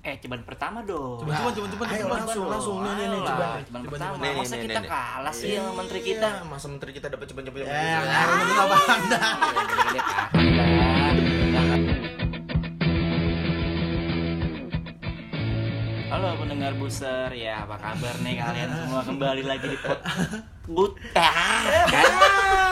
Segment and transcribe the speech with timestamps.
[0.00, 1.20] Eh, ceban pertama dong.
[1.20, 2.14] Coba coba coba coba Ayo coba.
[2.16, 3.46] langsung langsung nih nih nih coba.
[3.60, 4.14] ceban Coba, pertama.
[4.16, 6.28] Nih, Masa nih, kita nih, kalah sih sama menteri Iya, kita?
[6.42, 7.68] Masa menteri kita dapat ceban-ceban Eh,
[8.00, 9.20] ngaruh apa anda?
[9.60, 11.78] Gede-gede tahan, dah.
[16.10, 20.00] Halo pendengar buser, ya apa kabar nih kalian semua kembali lagi di pot
[20.66, 20.92] but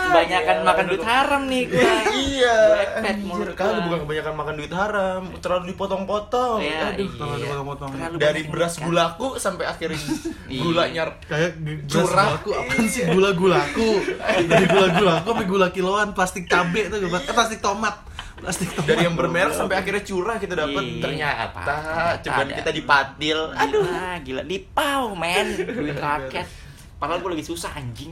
[0.09, 0.11] kan?
[0.11, 1.93] kebanyakan makan duit haram nih gua.
[2.38, 3.79] Iya, epet anjir, gua.
[3.82, 6.58] bukan kebanyakan makan duit haram, terlalu dipotong-potong.
[6.61, 7.11] Ya, Aduh.
[7.11, 7.45] Terlalu iya.
[7.45, 7.90] dipotong-potong.
[7.93, 8.84] Terlalu Dari banyak beras kan?
[8.84, 9.99] gulaku sampai akhirnya
[10.49, 10.61] Iya.
[10.61, 11.50] gulanya Kayak
[11.85, 12.04] Curah.
[12.04, 13.89] curah aku apaan sih gula gulaku
[14.43, 18.00] dari gula gulaku sampai gula kiloan plastik cabe tuh eh, plastik tomat
[18.35, 22.54] plastik tomat dari yang bermerek sampai akhirnya curah kita dapat Iya, ternyata apa- ada.
[22.54, 23.38] kita dipatil.
[23.52, 23.85] Aduh,
[24.18, 26.46] gila di pau men, duit rakyat.
[26.96, 28.11] Padahal gue lagi susah anjing.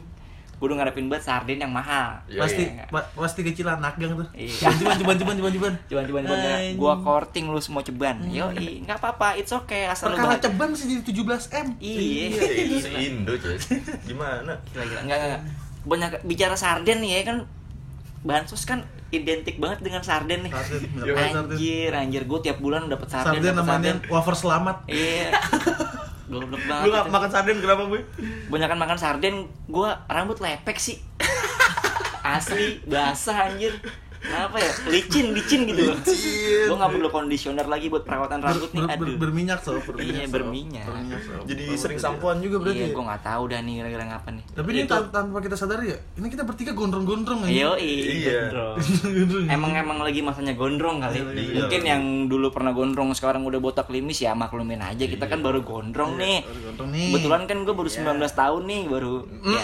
[0.57, 2.17] Gue udah ngarepin banget sarden yang mahal.
[2.25, 2.85] Iya, plastik iya.
[2.87, 4.73] pa- plastik kecilan nagang tuh Iya.
[4.97, 6.75] cuban cuban cuban cuban Cuman cuman cuman Anjing.
[6.75, 8.17] gua korting lu semua ceban.
[8.27, 10.45] Yo, nggak apa-apa, it's okay asal lu perkara bahagia.
[10.47, 11.21] ceban sih jadi 17
[11.55, 11.99] m Iya.
[11.99, 13.57] Iya, itu se-Indo cuy.
[14.07, 14.53] Gimana?
[14.67, 15.01] Gila, gila.
[15.03, 15.41] Enggak, enggak.
[15.85, 17.39] Banyak bicara sarden nih ya kan
[18.23, 20.51] bansos kan identik banget dengan sarden nih.
[20.51, 21.53] Sarden, Iya, banget sarden.
[21.53, 23.39] Anjir, anjir gue tiap bulan dapat sarden.
[23.39, 25.31] sarden namanya wafer selamat Iya.
[26.27, 26.85] Goblok banget.
[26.85, 27.15] Lu gak itu.
[27.15, 27.99] makan sarden kenapa, Bu?
[28.51, 29.35] Banyakan makan sarden,
[29.71, 30.99] gua rambut lepek sih.
[32.27, 33.79] Asli, basah anjir.
[34.27, 34.71] Kenapa ya?
[34.89, 35.97] Licin, licin gitu loh.
[35.97, 36.67] Licin.
[36.67, 38.83] Gua nggak perlu conditioner lagi buat perawatan rambut nih.
[38.83, 39.17] Ber- ber- Aduh.
[39.17, 40.35] berminyak sob Iya, sob.
[40.35, 40.85] berminyak.
[40.85, 41.43] Berminyak, sob.
[41.45, 42.77] Jadi sering sampoan juga berarti.
[42.77, 42.93] Iya, ya?
[42.93, 44.45] gua nggak tahu dah nih gara-gara ngapa nih.
[44.49, 48.51] tapi ini tan- tanpa kita sadari ya ini kita bertiga gondrong-gondrong aja Yo, Iya.
[48.51, 48.77] gondrong.
[49.49, 51.19] Emang emang lagi masanya gondrong kali.
[51.23, 51.63] Iya.
[51.63, 55.05] Mungkin yang dulu pernah gondrong sekarang udah botak limis ya maklumin aja.
[55.05, 56.43] Kita kan baru gondrong nih.
[56.43, 58.03] gondrong nih Kebetulan kan gue baru 19
[58.33, 59.61] tahun nih, baru ya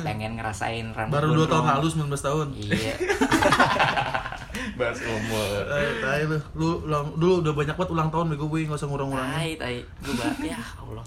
[0.00, 2.94] pengen ngerasain rambut baru 2 tahun lalu 19 tahun Iya.
[4.78, 5.62] Bahas umur.
[5.66, 6.38] Tai, tai lu.
[6.56, 9.34] Lu ulang, dulu udah banyak banget ulang tahun bego gue, enggak usah ngurang-ngurangin.
[9.34, 9.76] Tai, tai.
[10.04, 11.06] Gue ya Allah.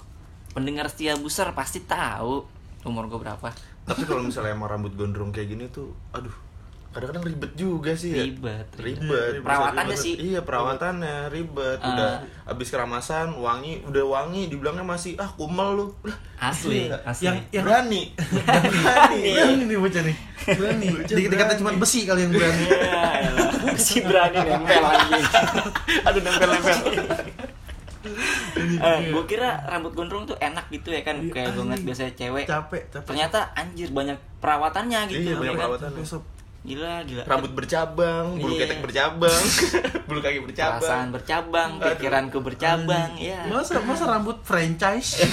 [0.54, 2.46] Pendengar setia buser pasti tahu
[2.84, 3.48] umur gue berapa.
[3.84, 6.32] Tapi kalau misalnya emang rambut gondrong kayak gini tuh, aduh,
[6.94, 8.22] kadang-kadang ribet juga sih ya.
[8.22, 9.02] Ribet, ribet.
[9.34, 9.42] Ribet.
[9.42, 10.04] Perawatannya Ribet.
[10.06, 10.14] sih.
[10.14, 11.78] Iya, perawatannya ribet.
[11.82, 11.90] Ah.
[11.90, 12.12] Udah
[12.46, 15.86] abis keramasan, wangi, udah wangi, dibilangnya masih ah kumel lu.
[16.06, 16.98] Lah, Asli, gila.
[17.02, 17.26] asli.
[17.26, 18.02] Yang yang Berani.
[18.14, 19.20] Berani.
[19.34, 20.16] berani nih bocah nih.
[20.54, 20.88] Berani.
[21.02, 21.58] Dikit dikata berani.
[21.58, 22.64] cuma besi kali yang berani.
[22.70, 23.02] Ya,
[23.74, 25.20] si berani nempel lagi.
[26.06, 26.78] Aduh nempel-nempel.
[28.54, 32.44] eh, gue kira rambut gondrong tuh enak gitu ya kan, kayak gue ngeliat biasanya cewek.
[32.44, 33.08] Capek, capek.
[33.08, 35.32] Ternyata anjir banyak perawatannya gitu.
[35.32, 35.92] Iya, banyak ya kan?
[36.64, 37.22] Gila, gila.
[37.28, 38.64] Rambut bercabang, bulu Iya.
[38.64, 39.42] ketek bercabang,
[40.08, 40.80] bulu kaki bercabang.
[40.80, 43.44] perasaan bercabang, pikiranku bercabang, ya.
[43.52, 45.20] Masa masa rambut franchise?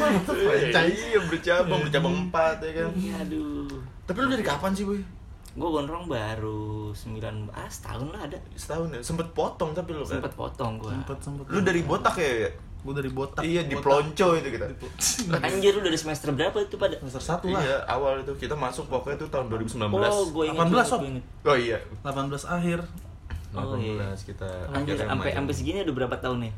[0.00, 1.00] Franchise?
[1.12, 2.90] Iya, bercabang, bercabang empat ya kan.
[2.96, 3.68] Iya, aduh.
[4.06, 5.00] Tapi lu dari kapan sih, Boy?
[5.50, 7.50] Gue gondrong baru 19
[7.82, 8.38] tahun lah ada.
[8.54, 9.00] Setahun ya.
[9.02, 10.18] Sempet potong tapi lu kan.
[10.18, 10.90] Sempet potong gue.
[10.90, 11.44] Sempet sempet.
[11.50, 12.48] Lu dari botak ya?
[12.80, 13.42] Gue dari botak.
[13.44, 13.84] Iya, di Botak.
[13.84, 14.66] pelonco itu kita.
[15.46, 16.96] Anjir lu dari semester berapa itu pada?
[16.96, 17.60] Semester satu lah.
[17.60, 19.92] Iya, awal itu kita masuk pokoknya itu tahun 2019.
[19.92, 20.64] Oh, gue inget.
[20.64, 21.00] 18 juga, sob.
[21.44, 21.78] Oh iya.
[22.02, 22.78] 18 akhir.
[23.52, 24.08] 18 Oh, iya.
[24.16, 26.52] kita Anjir sampai sampai segini udah berapa tahun nih?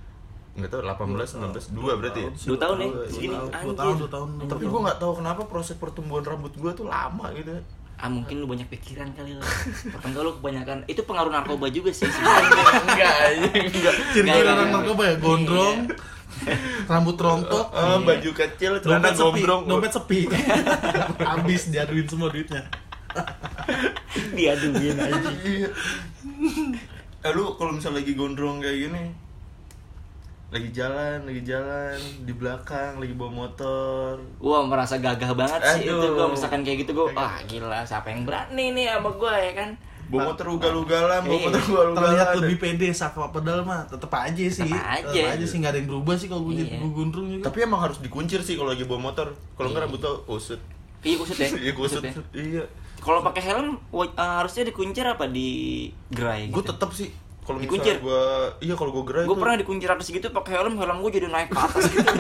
[0.53, 2.31] Enggak tahu 18 19 2 berarti ya.
[2.53, 2.89] Dua tahun ya?
[2.93, 3.33] Dua, Segini?
[3.33, 4.29] dua Dua tahun, dua tahun.
[4.37, 7.57] dua Tapi gua nggak tahu kenapa proses pertumbuhan rambut gua tuh lama gitu.
[8.03, 9.39] Ah mungkin lu banyak pikiran kali.
[9.39, 12.11] Atau enggak lu kebanyakan itu pengaruh narkoba juga sih.
[12.91, 13.15] enggak,
[13.55, 13.95] enggak.
[14.11, 15.87] Ciri orang narkoba ya gondrong,
[16.91, 19.63] rambut rontok, Oh, baju kecil, celana dompet sepi, gombrong.
[19.71, 20.21] dompet sepi.
[21.31, 22.67] Habis diaduin semua duitnya.
[24.35, 25.31] Diaduin aja.
[25.41, 25.71] Iya.
[27.23, 29.03] Eh lu kalau misalnya lagi gondrong kayak gini
[30.53, 34.21] lagi jalan, lagi jalan di belakang, lagi bawa motor.
[34.37, 35.97] Wah merasa gagah banget sih Aduh.
[35.97, 39.55] itu gue misalkan kayak gitu gue ah gila siapa yang berani nih sama gue ya
[39.57, 39.71] kan
[40.03, 41.45] Bawa motor ugal-ugalan, bawa Iya.
[41.49, 41.97] motor ugal-ugalan.
[42.05, 44.69] Terlihat lebih pede sakwa pedal mah tetep aja sih.
[44.69, 45.09] aja.
[45.09, 46.85] Tetep aja sih nggak ada yang berubah sih kalau gue Iya.
[46.85, 47.45] gue juga.
[47.49, 49.33] Tapi emang harus dikuncir sih kalau lagi bawa motor.
[49.57, 50.61] Kalau enggak rambut lo kusut.
[51.01, 52.03] iya kusut ya Iya kusut.
[52.05, 52.13] ya.
[52.31, 52.65] Iya.
[53.01, 55.49] kalau pakai helm eh, harusnya dikuncir apa di
[56.07, 56.71] gerai Gue gitu?
[56.71, 57.11] tetap sih
[57.43, 57.99] kalau Dikuncir?
[57.99, 58.23] misalnya gua
[58.63, 61.51] iya kalau gua gerai gue pernah dikuncir atas gitu pakai helm helm gue jadi naik
[61.51, 62.07] ke atas gitu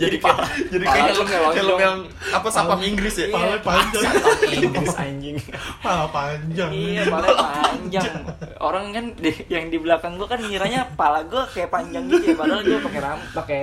[0.00, 1.96] jadi kayak jadi kayak helm Pala- helm yang
[2.30, 3.34] apa sapam Inggris ya Iya.
[3.36, 4.12] Palanya panjang.
[4.50, 5.36] Inggris anjing
[5.78, 6.70] Pala panjang.
[6.72, 8.12] iya pala panjang
[8.58, 12.36] orang kan di, yang di belakang gue kan ngiranya pala gue kayak panjang gitu ya
[12.36, 13.60] padahal gue pakai ram pakai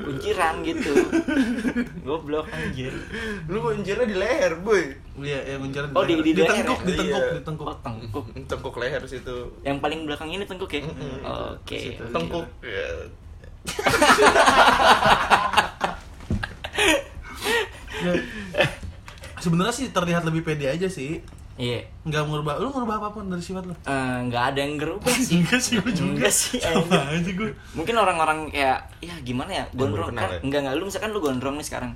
[0.00, 0.92] kunciran gitu
[2.02, 2.92] goblok anjir
[3.44, 4.84] lu kuncirnya di leher boy
[5.14, 6.84] Iya, yang menjalan Oh, di- di di leher tengkuk, ya?
[6.84, 7.30] di tengkuk, Iya.
[7.30, 7.66] di tengkuk.
[7.66, 10.82] oh tengkuk tengkuk leher situ yang paling belakang ini tengkuk ya
[11.54, 12.02] oke Situ.
[12.08, 12.72] tengkuk ya.
[12.74, 12.88] Ya.
[19.44, 21.20] Sebenarnya sih terlihat lebih pede aja sih.
[21.54, 21.86] Iya.
[22.02, 23.74] Nggak ngubah, lu ngubah apa pun dari sifat lu?
[23.86, 25.38] Eh, nggak ada yang gerubah sih.
[25.38, 26.10] Enggak sih, lu juga.
[26.18, 26.58] Enggak sih.
[26.58, 27.50] Sama aja gue.
[27.78, 30.38] Mungkin orang-orang kayak ya gimana ya gondrong kan ya?
[30.42, 31.92] enggak enggak lu misalkan lu gondrong nih sekarang.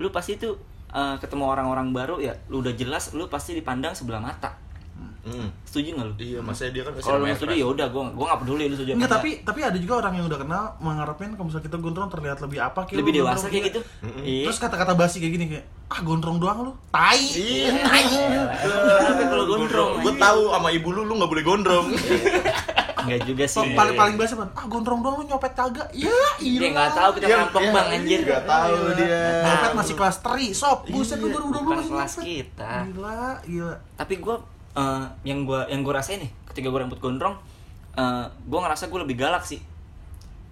[0.00, 0.56] Lu pasti tuh
[0.96, 4.56] eh, ketemu orang-orang baru ya lu udah jelas lu pasti dipandang sebelah mata.
[5.22, 5.48] Mm.
[5.62, 6.14] Setuju nggak lu?
[6.18, 8.74] Iya, masanya dia kan Kalau lu nggak setuju ya udah gua gua nggak peduli lu
[8.74, 8.90] setuju.
[8.98, 9.22] Enggak, enggak.
[9.22, 12.58] tapi tapi ada juga orang yang udah kenal mengharapin kalau misalnya kita gondrong terlihat lebih
[12.58, 13.80] apa kayak lebih lu dewasa kayak gitu.
[14.02, 14.22] Mm-mm.
[14.26, 14.44] Iya.
[14.50, 15.64] Terus kata-kata basi kayak gini kayak
[15.94, 16.72] ah gondrong doang lu.
[16.90, 17.22] Tai.
[17.38, 17.70] Iya.
[19.06, 21.86] Tapi kalau gondrong Gue tahu sama ibu lu lu nggak boleh gondrong.
[23.02, 23.74] enggak juga sih.
[23.78, 24.46] Paling paling basi apa?
[24.58, 25.86] Ah gondrong doang lu nyopet kagak.
[25.94, 26.10] Ya,
[26.42, 26.58] iya.
[26.66, 28.20] Dia nggak tahu kita rampok bang anjir.
[28.26, 29.22] Nggak tahu dia.
[29.46, 30.78] Nyopet masih kelas 3, sob.
[30.90, 32.72] Buset lu Iya, 2020 bukan masih kelas kita.
[32.90, 33.74] Gila, gila.
[33.94, 34.36] Tapi gua
[34.72, 37.36] eh, yang gua yang gua rasain nih ketika gua rambut gondrong
[37.94, 39.60] eh, gua ngerasa gua lebih galak sih.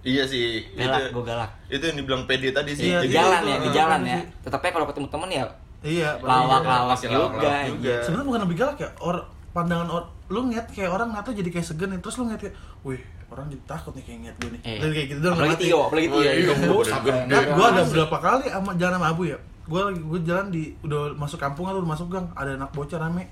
[0.00, 0.64] Iya sih.
[0.72, 1.50] Galak, itu, gua galak.
[1.69, 2.88] Itu yang dibilang PD tadi sih.
[2.88, 4.20] Iya, Di iya, jalan itu, ya, di eh, jalan ya.
[4.40, 5.44] Tetapi kalau ketemu temen ya
[5.81, 7.17] Iya, lawak-lawak Masih juga.
[7.17, 7.72] lawak-lawak juga.
[7.72, 8.00] anjir.
[8.05, 9.17] Sebenarnya bukan lebih galak ya, or
[9.50, 12.43] pandangan or, lu ngeliat kayak orang ngeliat tuh jadi kayak segan nih, terus lu ngeliat
[12.44, 13.00] kayak, wih
[13.31, 14.61] orang jadi takut nih kayak ngeliat gue nih.
[14.61, 14.78] Eh.
[14.82, 15.64] Dan kayak gitu doang apalagi.
[15.64, 16.17] Tio, apalagi Tio.
[16.17, 16.52] Oh, iya, Iya.
[16.52, 19.38] Nah, nggak gue ada berapa kali sama jalan sama Abu ya.
[19.70, 22.99] Gue lagi gue jalan di udah masuk kampung atau udah masuk gang, ada anak bocah
[23.00, 23.25] rame.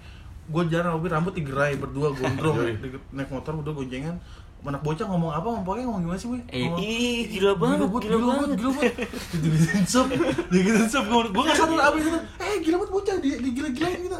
[0.48, 4.16] Gue jalan sama Abu rambut digerai berdua gondrong, di- naik motor berdua goncengan.
[4.58, 6.40] Anak bocah ngomong apa, ngomong pokoknya ngomong gimana sih, Boy?
[6.46, 8.48] Eh, Ngomong, ih, gila banget, gila banget.
[8.58, 8.92] gila banget.
[9.30, 10.06] Gitu gitu sob,
[10.50, 11.04] gitu sob.
[11.06, 14.18] Gue gak sadar Abu itu, eh gila banget bocah, di kita.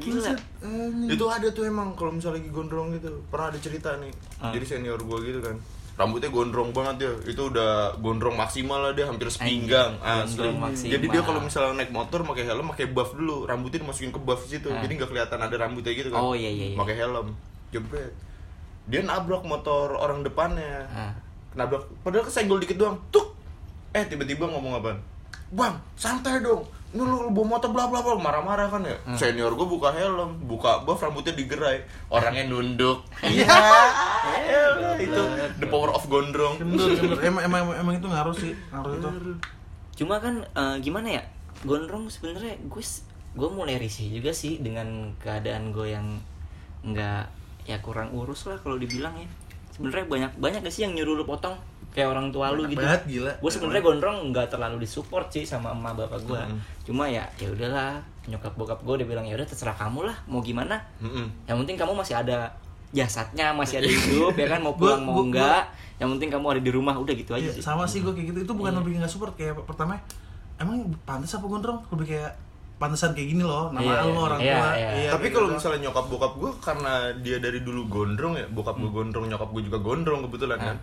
[0.00, 0.16] Gila.
[0.16, 1.08] Buset, anjing.
[1.10, 4.08] itu ada tuh emang kalau misalnya lagi gondrong gitu pernah ada cerita nih
[4.38, 4.48] Ah.
[4.48, 5.60] jadi senior gue gitu kan
[6.00, 7.12] rambutnya gondrong banget dia.
[7.28, 10.48] Itu udah gondrong maksimal lah dia hampir sepinggang asli.
[10.88, 13.44] jadi dia kalau misalnya naik motor pakai helm pakai buff dulu.
[13.44, 14.72] Rambutnya dimasukin ke buff situ.
[14.72, 14.80] Ah.
[14.80, 16.24] jadi nggak kelihatan ada rambutnya gitu kan.
[16.24, 16.76] Oh, iya, iya, iya.
[16.80, 17.36] pakai helm.
[17.68, 18.16] Jebret
[18.88, 20.88] dia nabrak motor orang depannya.
[20.88, 21.12] Ah.
[21.52, 21.84] nabrak.
[22.00, 22.96] Padahal kesenggol dikit doang.
[23.12, 23.36] Tuk.
[23.92, 24.96] Eh tiba-tiba ngomong apa
[25.50, 29.14] bang santai dong ini lu, lu bawa motor bla bla bla marah-marah kan ya Hmm.
[29.14, 33.46] senior gue buka helm buka buff rambutnya digerai orangnya nunduk iya
[34.50, 35.22] Elah, itu
[35.56, 36.58] the power of gondrong.
[37.22, 39.08] Emang, emang, emang itu ngaruh sih, ngaruh itu.
[39.96, 41.22] Cuma kan eh, gimana ya?
[41.62, 42.82] Gondrong sebenarnya gue
[43.30, 46.18] gue mulai risih juga sih dengan keadaan gue yang
[46.82, 47.24] nggak
[47.64, 49.28] ya kurang urus lah kalau dibilang ya.
[49.72, 51.56] Sebenarnya banyak banyak gak sih yang nyuruh lu potong
[51.90, 52.78] kayak orang tua lu gitu.
[52.78, 53.32] banget, gila.
[53.36, 56.38] Gue sebenarnya gondrong nggak terlalu disupport sih sama emak bapak gue.
[56.40, 56.58] Mm.
[56.84, 60.38] Cuma ya ya udahlah nyokap bokap gue udah bilang ya udah terserah kamu lah mau
[60.38, 60.78] gimana.
[60.98, 61.26] Mm-mm.
[61.44, 62.54] Yang penting kamu masih ada
[62.90, 65.62] jasadnya masih ada hidup ya kan mau Gua- pulang mau gua- enggak.
[65.96, 67.60] Yang penting kamu ada di rumah udah gitu aja Iya, sih.
[67.60, 68.38] sama sih gue kayak gitu.
[68.42, 68.80] Itu bukan Iya.
[68.80, 69.98] lebih nggak support kayak pertama.
[70.56, 71.82] Emang pantas apa gondrong?
[71.90, 72.32] Lebih kayak
[72.76, 73.68] pantesan kayak gini loh.
[73.68, 75.10] Nama lu iya, orang iya, tua.
[75.10, 75.56] tapi kalau gitu.
[75.58, 78.82] misalnya nyokap bokap gue karena dia dari dulu gondrong ya bokap Hmm.
[78.82, 80.76] gue gondrong nyokap gue juga gondrong kebetulan kan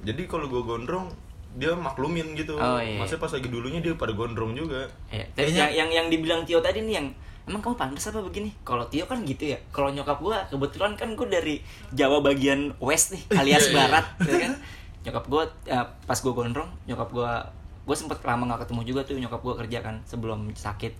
[0.00, 1.10] jadi kalau gue gondrong
[1.54, 2.96] dia maklumin gitu Oh, iya.
[2.96, 6.40] maksudnya pas lagi dulunya dia pada gondrong juga Ya, tapi Kayaknya- yang, yang yang dibilang
[6.42, 7.06] Tio tadi nih yang
[7.44, 8.52] emang kamu pantas apa begini?
[8.60, 9.58] Kalau Tio kan gitu ya.
[9.68, 13.76] Kalau nyokap gua kebetulan kan gua dari Jawa bagian west nih, alias Iya, iya.
[13.80, 14.52] barat, ya kan.
[15.00, 17.40] Nyokap gua eh, pas gua gondrong, nyokap gua
[17.82, 20.92] gua sempet lama nggak ketemu juga tuh nyokap gua kerja kan sebelum sakit.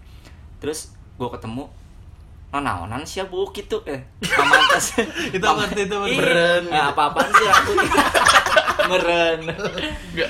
[0.58, 1.68] Terus gua ketemu
[2.48, 4.00] Oh, naonan sih bu gitu eh.
[4.24, 4.96] Pamantas.
[5.36, 6.16] Itu ngerti, itu ngerti.
[6.16, 6.64] Meren.
[6.72, 7.92] apa apaan sih rambutnya?
[8.88, 9.40] Meren.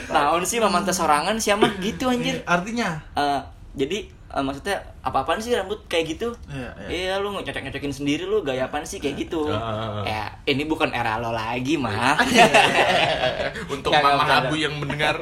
[0.08, 2.42] Naon sih mamantas sorangan sih mah gitu anjir.
[2.44, 3.40] Artinya Eh,
[3.74, 6.88] jadi eh, maksudnya apa apaan sih rambut kayak gitu Iya, iya.
[6.90, 10.04] iya lu ngecocok nyocokin sendiri lu gaya apaan sih kayak gitu Ah.
[10.04, 12.12] ya ini bukan era lo lagi mah
[13.72, 15.16] untuk Nggak, nggak mama abu yang mendengar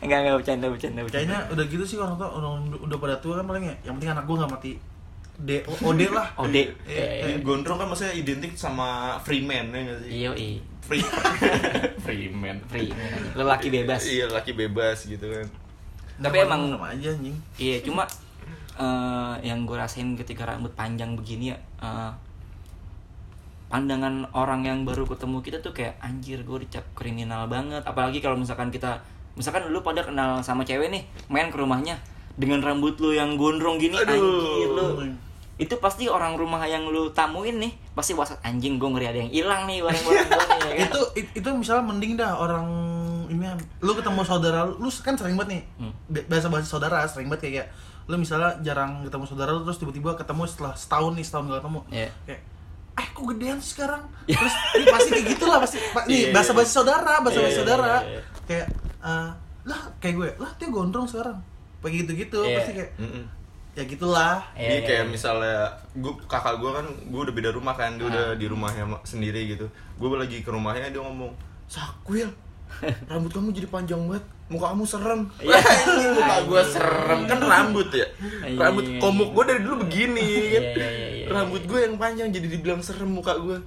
[0.00, 3.40] enggak enggak bercanda bercanda bercanda kayaknya udah gitu sih orang tua orang udah pada tua
[3.40, 3.74] kan paling ya.
[3.82, 4.72] Yang penting anak gue nggak mati.
[5.34, 6.30] D O D lah.
[6.42, 10.10] ode Iya, Eh, gondrong kan maksudnya identik sama freeman ya nggak sih?
[10.22, 10.50] Iyo i
[10.84, 11.02] free
[12.04, 12.60] freeman.
[12.70, 12.92] Free
[13.34, 14.04] lelaki bebas.
[14.04, 15.46] Iya laki bebas gitu kan.
[16.14, 17.34] Tapi emang sama aja anjing.
[17.58, 18.06] iya cuma
[18.76, 22.12] eh, yang gue rasain ketika rambut panjang begini ya eh,
[23.66, 27.82] pandangan orang yang baru ketemu kita tuh kayak anjir gue dicap kriminal banget.
[27.82, 29.02] Apalagi kalau misalkan kita
[29.34, 31.98] misalkan lu pada kenal sama cewek nih main ke rumahnya
[32.38, 34.14] dengan rambut lu yang gondrong gini Aduh.
[34.14, 34.86] anjir lu
[35.56, 39.30] itu pasti orang rumah yang lu tamuin nih pasti wasat anjing gue ngeri ada yang
[39.30, 40.88] hilang nih barang-barang gue nih ya kan?
[40.88, 42.66] itu it- itu misalnya mending dah orang
[43.26, 43.46] ini
[43.78, 45.92] lu ketemu saudara lu kan sering banget nih Hmm.
[46.26, 47.66] bahasa bahasa saudara sering banget kayak
[48.04, 51.80] lu misalnya jarang ketemu saudara lu terus tiba-tiba ketemu setelah setahun nih setahun gak ketemu
[51.88, 52.08] Iya.
[52.24, 52.40] kayak
[52.94, 56.32] eh kok gedean sih sekarang terus ini pasti kayak gitulah pasti pa- nih Iya, iya,
[56.32, 58.20] bahasa bahasa saudara bahasa bahasa Iya, iya, saudara iya, iya.
[58.44, 58.66] kayak
[59.00, 59.28] eh,
[59.64, 61.38] lah kayak gue lah dia gondrong sekarang
[61.80, 62.56] kayak gitu gitu Iya.
[62.56, 63.24] pasti kayak Mm-mm.
[63.74, 65.10] Ya gitulah Iya, Jadi iya, kayak iya.
[65.10, 65.58] misalnya
[65.92, 68.34] gue kakak gue kan gue udah beda rumah kan dia udah Ah.
[68.34, 71.34] di rumahnya ma- sendiri gitu gue lagi ke rumahnya dia ngomong
[71.66, 72.30] sakwil
[73.10, 75.58] rambut kamu jadi panjang banget muka kamu serem Iya.
[75.58, 78.06] Anjing, muka gue serem kan rambut ya
[78.42, 79.34] Iya, rambut iya, komuk iya.
[79.34, 81.26] gue dari dulu begini kan Iya, iya, iya, iya.
[81.28, 83.58] rambut gue yang panjang jadi dibilang serem muka gue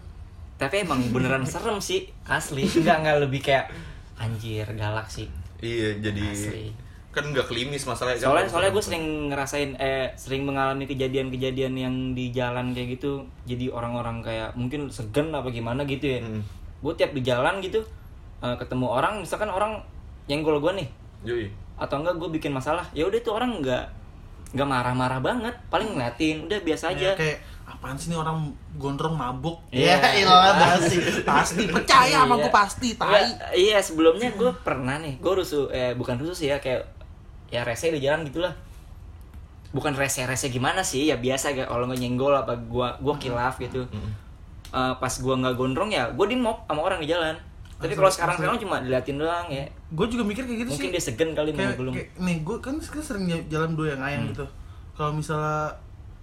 [0.56, 3.70] tapi emang beneran serem sih asli enggak enggak lebih kayak
[4.16, 5.28] anjir galak sih
[5.60, 6.72] iya jadi Asli.
[7.18, 8.26] Kan nggak klimis masalahnya kan.
[8.30, 13.12] soalnya soalnya gue sering ngerasain eh sering mengalami kejadian-kejadian yang di jalan kayak gitu
[13.44, 16.46] jadi orang-orang kayak mungkin segen apa gimana gitu ya Hmm.
[16.78, 17.82] gue tiap di jalan gitu
[18.38, 19.82] eh, ketemu orang misalkan orang
[20.26, 20.88] nyenggol gue nih
[21.24, 21.46] Yoi.
[21.76, 23.84] atau enggak gue bikin masalah ya udah tuh orang nggak
[24.50, 29.12] nggak marah-marah banget paling ngeliatin udah biasa aja Ya, kayak apaan sih nih orang gondrong
[29.14, 30.00] mabuk Iya.
[30.00, 32.42] ya ilah pasti pasti percaya sama Iya.
[32.42, 36.48] gue pasti tai Nggak, iya sebelumnya gue pernah nih gue rusuh eh bukan rusuh sih
[36.48, 36.88] ya kayak
[37.52, 38.54] ya rese di jalan gitulah.
[39.76, 41.12] Bukan rese rese gimana sih?
[41.12, 43.84] Ya biasa kayak kalau nggak nyenggol apa gua gua kilaf gitu.
[43.92, 44.12] Mm.
[44.68, 47.36] Eh, pas gua nggak gondrong ya gue di mop sama orang di jalan.
[47.78, 49.64] Tapi kalau sekarang sekarang cuma diliatin doang ya.
[49.94, 50.96] Gue juga mikir kayak gitu mungkin sih.
[50.98, 54.24] dia segen kali kayak, belum kayak nih gue kan sekarang sering jalan dua yang ayang
[54.34, 54.46] gitu.
[54.98, 55.70] Kalau misalnya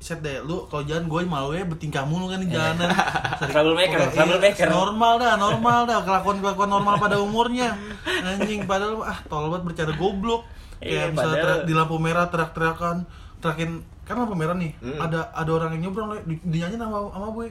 [0.04, 2.92] set deh lu kalau jalan gue malu ya bertingkah mulu kan di jalanan.
[3.40, 4.68] Sering- Troublemaker, Pokoknya, iya, troublemaker.
[4.68, 5.98] normal dah normal dah.
[6.06, 7.72] Kelakuan kelakuan normal pada umurnya.
[8.04, 10.44] Anjing padahal ah tolol banget bercanda goblok.
[10.78, 12.96] Iya, kayak misalnya padahal- di lampu merah teriak-teriakan
[13.40, 13.70] teriakin
[14.04, 15.00] kan lampu merah nih Mm.
[15.00, 17.48] ada ada orang yang nyebrang di, dinyanyi sama sama gue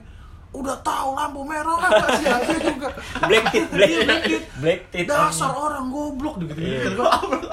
[0.53, 2.93] udah tahu lampu merah apa sih aja juga.
[3.25, 4.43] Black tit black Iya, black tit.
[4.62, 7.01] black tit dasar orang goblok gitu gitu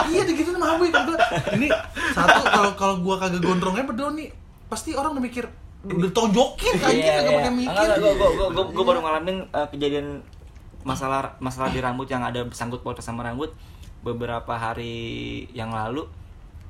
[0.06, 1.08] iya gitu sama gue kan
[1.56, 1.68] ini
[2.12, 4.28] satu kalau kalau gua kagak gondrongnya nih
[4.70, 5.44] pasti orang udah mikir
[5.82, 7.38] udah tonjokin kan Iya, kagak iya.
[7.38, 7.86] pakai mikir.
[7.96, 10.20] Gue gue gue gue baru ngalamin uh, kejadian
[10.80, 13.52] masalah masalah di rambut yang ada sangkut pautnya sama rambut
[14.00, 14.92] beberapa hari
[15.50, 16.04] yang lalu.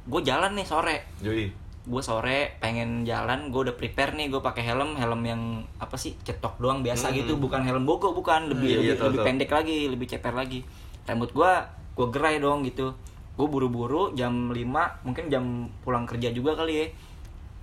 [0.04, 0.96] Gue jalan nih sore.
[1.20, 1.50] Yoi.
[1.80, 5.42] gue sore pengen jalan gue udah prepare nih gue pakai helm helm yang
[5.76, 7.16] apa sih cetok doang biasa Hmm.
[7.18, 8.46] gitu bukan helm bogo bukan.
[8.46, 10.60] Lebih Iya, iya, lebih, tahu, lebih pendek lagi lebih ceper lagi.
[11.02, 11.50] Rambut gue
[11.90, 12.94] gue gerai dong gitu.
[13.32, 14.54] Gue buru-buru jam 5
[15.02, 15.44] mungkin jam
[15.80, 16.86] pulang kerja juga kali ya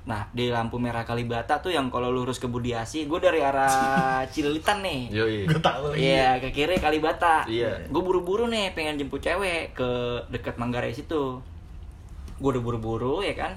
[0.08, 3.68] nah di lampu merah Kalibata tuh yang kalau lurus ke Budiasi gue dari arah
[4.32, 5.38] Cililitan nih Yoi.
[5.46, 7.44] gak tahu lagi Iya ke kiri Kalibata.
[7.44, 7.84] Iya.
[7.86, 9.90] Gue buru-buru nih pengen jemput cewek ke
[10.30, 11.44] dekat Manggarai situ.
[12.34, 13.52] Gue udah buru-buru ya kan.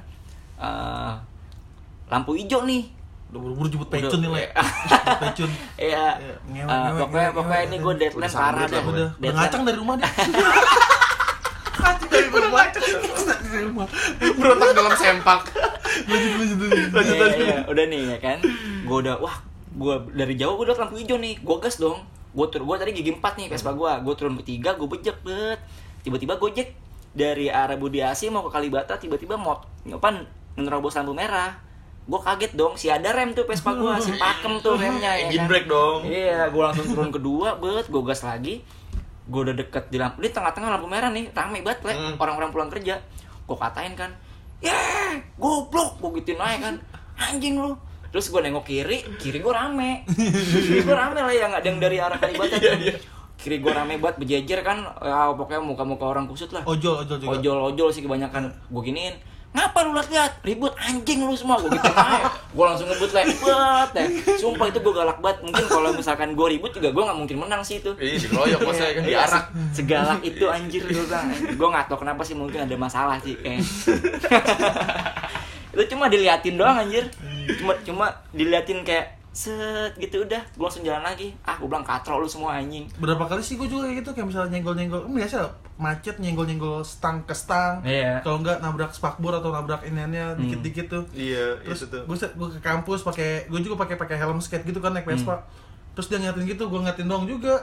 [0.57, 1.13] Eh,
[2.09, 2.99] lampu hijau nih.
[3.31, 4.43] udah buru-buru jemput Udah- pecun nih le
[5.23, 6.07] pecun Iya.
[6.51, 10.11] Iya, Eh, pokoknya pokoknya ini gue deadline Udah parah lah, udah ngacang dari rumah deh
[11.79, 13.87] ngacang dari rumah dari rumah
[14.35, 15.41] berontak dalam sempak
[16.07, 18.39] lanjut lanjut lanjut Iya, lanjut iya, udah nih ya kan.
[18.87, 19.37] Gue udah wah,
[19.75, 21.41] gue dari jauh gue udah lampu hijau nih.
[21.41, 22.01] Gue gas dong.
[22.31, 23.93] Gue tur gue tadi gigi 4 nih Vespa gue.
[24.07, 25.61] Gue turun bertiga, gue bejek bet.
[26.07, 26.73] Tiba-tiba gojek
[27.11, 29.59] dari arah Budi Asi mau ke Kalibata tiba-tiba mau
[29.91, 30.09] apa
[30.55, 31.59] menerobos lampu merah.
[32.11, 35.47] Gue kaget dong, si ada rem tuh Vespa gue, si pakem tuh remnya ya engine
[35.47, 35.51] kan.
[35.53, 38.67] brake dong Iya, gue langsung turun kedua, bet, gue gas lagi.
[39.31, 41.87] Gue udah deket di lampu, di tengah-tengah lampu merah nih, rame banget.
[41.87, 42.19] Hmm.
[42.19, 42.99] orang-orang pulang kerja.
[43.47, 44.11] Gue katain kan,
[44.61, 44.79] ya,
[45.41, 46.75] goblok, gue gituin aja kan,
[47.17, 47.77] anjing lu.
[48.11, 51.97] Terus gue nengok kiri, kiri gue rame, kiri gue rame lah yang ada yang dari
[52.03, 52.97] arah Kalibata Iya, iya.
[53.41, 56.67] Kiri gue rame banget, berjejer kan, ya, pokoknya muka-muka orang kusut lah.
[56.67, 58.53] ojol ojol juga Ojol-ojol sih kebanyakan.
[58.69, 59.15] Gue giniin,
[59.51, 60.41] ngapa lu liat-liat?
[60.41, 61.59] Ribut anjing lu semua.
[61.59, 62.27] Gue gitu aja.
[62.51, 64.07] Gue langsung ngebut lah, ribet deh.
[64.37, 65.37] Sumpah itu gue galak banget.
[65.43, 67.91] Mungkin kalau misalkan gue ribut juga gue nggak mungkin menang sih itu.
[67.95, 69.45] Iya, dikeroyok saya kan diarak.
[69.47, 71.27] se- Segalak itu anjir gue bilang.
[71.51, 73.63] Gue nggak tahu kenapa sih mungkin ada masalah sih kayaknya.
[75.71, 77.07] itu cuma diliatin doang anjir.
[77.57, 80.43] Cuma cuma diliatin kayak set gitu udah.
[80.51, 81.31] Gue langsung jalan lagi.
[81.41, 82.91] Ah gue bilang katro lu semua anjing.
[82.97, 85.39] Berapa kali sih gue juga kayak gitu kayak misalnya nyenggol nyenggol kan biasa
[85.77, 87.79] macet nyenggol nyenggol stang ke stang.
[87.83, 88.21] Iya.
[88.21, 90.41] kalau enggak nabrak spakbor atau nabrak iniannya Hmm.
[90.41, 91.05] dikit dikit tuh.
[91.13, 94.79] Iya, terus itu gue gue ke kampus pakai gue juga pakai pakai helm skate gitu
[94.79, 95.37] kan naik Vespa.
[95.37, 95.47] Hmm.
[95.91, 97.55] terus dia ngatin gitu gue ngatin dong juga.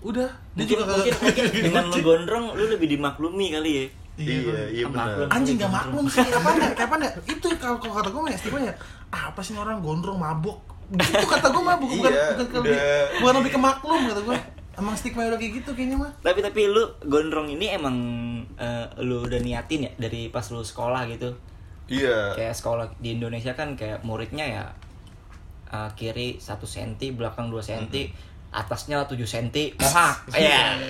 [0.00, 0.28] Udah.
[0.54, 1.44] Dia mungkin, juga mungkin, kagak- mungkin.
[1.66, 3.86] Dengan lu gondrong lu lebih dimaklumi kali ya.
[4.16, 5.28] Iya, iya Maklum.
[5.28, 5.28] benar.
[5.28, 6.24] anjing gak maklum sih.
[6.38, 7.10] Apa ya kayak apa ya?
[7.28, 8.72] Itu kalau kata gue ya
[9.12, 10.56] ah, apa sih orang gondrong mabuk
[10.88, 12.62] itu kata gue mabuk bukan Iya, bukan ke udah.
[12.62, 12.78] lebih
[13.18, 14.38] bukan lebih ke maklum kata gue
[14.76, 17.96] emang stigma udah kayak gitu kayaknya mah tapi tapi lu gondrong ini emang
[18.54, 21.34] eh, lu udah niatin ya dari pas lu sekolah gitu?
[21.86, 22.34] Iya.
[22.34, 24.64] kayak sekolah di Indonesia kan kayak muridnya ya
[25.68, 27.86] eh, kiri 1 cm belakang 2 cm
[28.56, 30.80] atasnya 7 cm mohak iya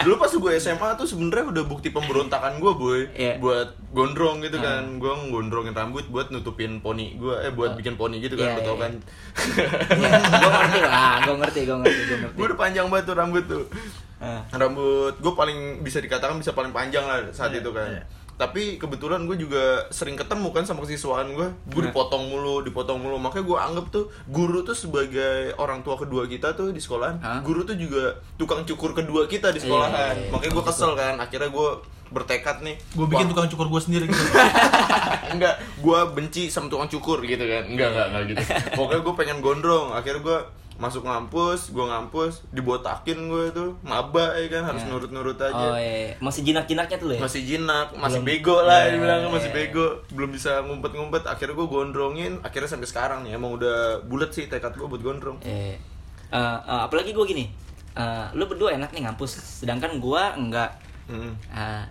[0.00, 3.00] Dulu pas gue SMA tuh sebenarnya udah bukti pemberontakan gue, boy.
[3.10, 3.38] Iya.
[3.38, 4.76] Buat gondrong gitu Ah.
[4.76, 4.98] kan.
[4.98, 8.60] Gue gondrongin rambut buat nutupin poni gue, eh buat bikin poni gitu kan, Iya, lo
[8.62, 8.82] tau iya.
[8.82, 8.92] kan.
[9.90, 10.08] gue
[10.50, 13.64] ngerti lah gue ngerti gue ngerti gue ngerti gue udah panjang banget tuh rambut tuh.
[14.16, 17.88] Eh, Rambut gue paling bisa dikatakan bisa paling panjang lah saat Iya, itu kan.
[17.90, 18.02] iya.
[18.34, 21.88] Tapi kebetulan gue juga sering ketemu kan sama kesiswaan gue gue Nah.
[21.88, 23.14] dipotong mulu dipotong mulu.
[23.16, 27.40] Makanya gue anggap tuh guru tuh sebagai orang tua kedua kita tuh di sekolahan Hah?
[27.40, 29.94] guru tuh juga tukang cukur kedua kita di Iya, sekolahan.
[30.12, 30.30] iya, iya.
[30.30, 31.68] makanya gue kesel kan akhirnya gue
[32.06, 34.22] bertekad nih gue bikin Wah, tukang cukur gue sendiri gitu.
[35.30, 37.62] Enggak gue benci sama tukang cukur gitu kan.
[37.64, 38.42] Enggak enggak enggak gitu.
[38.78, 39.90] Pokoknya gue pengen gondrong.
[39.90, 40.38] Akhirnya gue
[40.74, 44.90] masuk ngampus gue ngampus dibotakin gue tuh maba ya kan harus Ya.
[44.90, 47.20] nurut-nurut aja Oh iya, masih jinak-jinaknya tuh ya?
[47.20, 48.30] masih jinak masih Belum.
[48.34, 49.56] bego lah Ya, dibilangnya ya, masih ya.
[49.56, 54.44] bego belum bisa ngumpet-ngumpet akhirnya gue gondrongin akhirnya sampai sekarang nih emang udah bulat sih
[54.44, 55.78] tekad gue buat gondrong Eh,
[56.28, 57.44] eh, eh, apalagi gue gini,
[57.92, 60.70] eh, lu berdua enak nih ngampus, sedangkan gue enggak
[61.04, 61.32] Mm.
[61.48, 61.84] eh,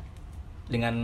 [0.66, 0.96] dengan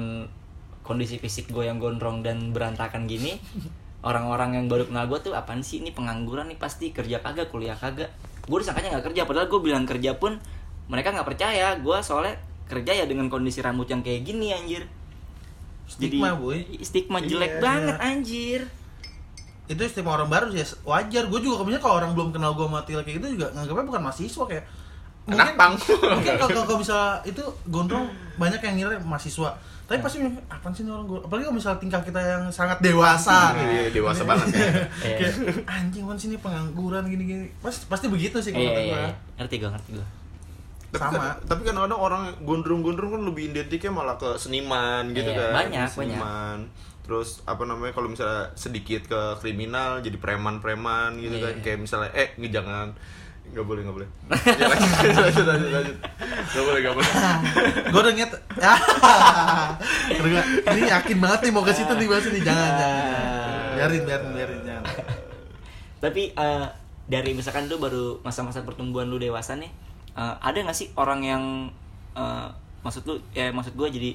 [0.82, 3.38] kondisi fisik gue yang gondrong dan berantakan gini,
[4.00, 7.76] orang-orang yang baru kenal gue tuh apaan sih ini pengangguran nih pasti kerja kagak kuliah
[7.76, 8.08] kagak.
[8.46, 10.40] Gue disangkanya nggak kerja, padahal gue bilang kerja pun
[10.88, 11.76] mereka nggak percaya.
[11.78, 14.88] Gue soalnya kerja ya dengan kondisi rambut yang kayak gini anjir.
[15.86, 16.64] Stigma, boy.
[16.80, 18.06] Stigma jelek Iya, banget iya.
[18.08, 18.62] anjir.
[19.66, 22.90] itu istimewa orang baru sih wajar gue juga kemudian kalau orang belum kenal gue mati
[22.90, 24.66] kayak gitu juga nganggapnya bukan mahasiswa kayak
[25.30, 25.78] Anak pang.
[26.18, 29.54] mungkin kalau kalau bisa itu gondrong banyak yang ngira mahasiswa
[29.90, 32.78] tapi pasti mikir, apaan sih ini orang gue apalagi kalau misalnya tingkah kita yang sangat
[32.78, 34.70] dewasa Iya, dewasa banget ya.
[35.02, 35.34] kayak
[35.66, 39.02] anjing apaan sih ini pengangguran gini-gini pasti pasti begitu sih kalau Iya, kata iya, gue
[39.02, 39.12] iya.
[39.36, 40.08] ngerti gue, ngerti gue.
[40.90, 41.18] Tapi Sama.
[41.20, 45.54] kan, tapi kan kadang orang gondrong-gondrong kan lebih identiknya malah ke seniman gitu Iya, kan.
[45.60, 46.58] banyak, seniman.
[47.02, 51.46] Terus apa namanya kalau misalnya sedikit ke kriminal jadi preman-preman gitu Iya.
[51.50, 51.56] kan.
[51.62, 52.94] Kayak misalnya eh jangan
[53.50, 54.10] nggak boleh nggak boleh.
[54.60, 55.98] Ya, lanjut, lanjut, lanjut, lanjut.
[56.50, 57.12] Nggak boleh nggak boleh.
[57.94, 58.32] gue udah nget
[60.74, 63.04] ini yakin banget nih mau ke situ nih bahas nih jangan jangan
[63.78, 64.84] biarin biarin biarin jangan
[66.00, 66.68] Tapi eh,
[67.10, 69.72] dari misalkan lu baru masa-masa pertumbuhan lu dewasa nih,
[70.16, 71.44] eh, ada nggak sih orang yang
[72.16, 72.48] eh,
[72.86, 74.12] maksud lu ya maksud gue jadi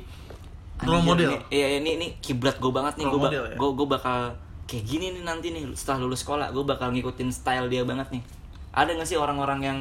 [0.83, 1.39] Role model?
[1.55, 3.55] Iya ini ini kiblat gue banget nih gue model ya?
[3.55, 4.35] gue gue bakal
[4.67, 8.23] kayak gini nih nanti nih setelah lulus sekolah gue bakal ngikutin style dia banget nih.
[8.75, 9.79] Ada nggak sih orang-orang yang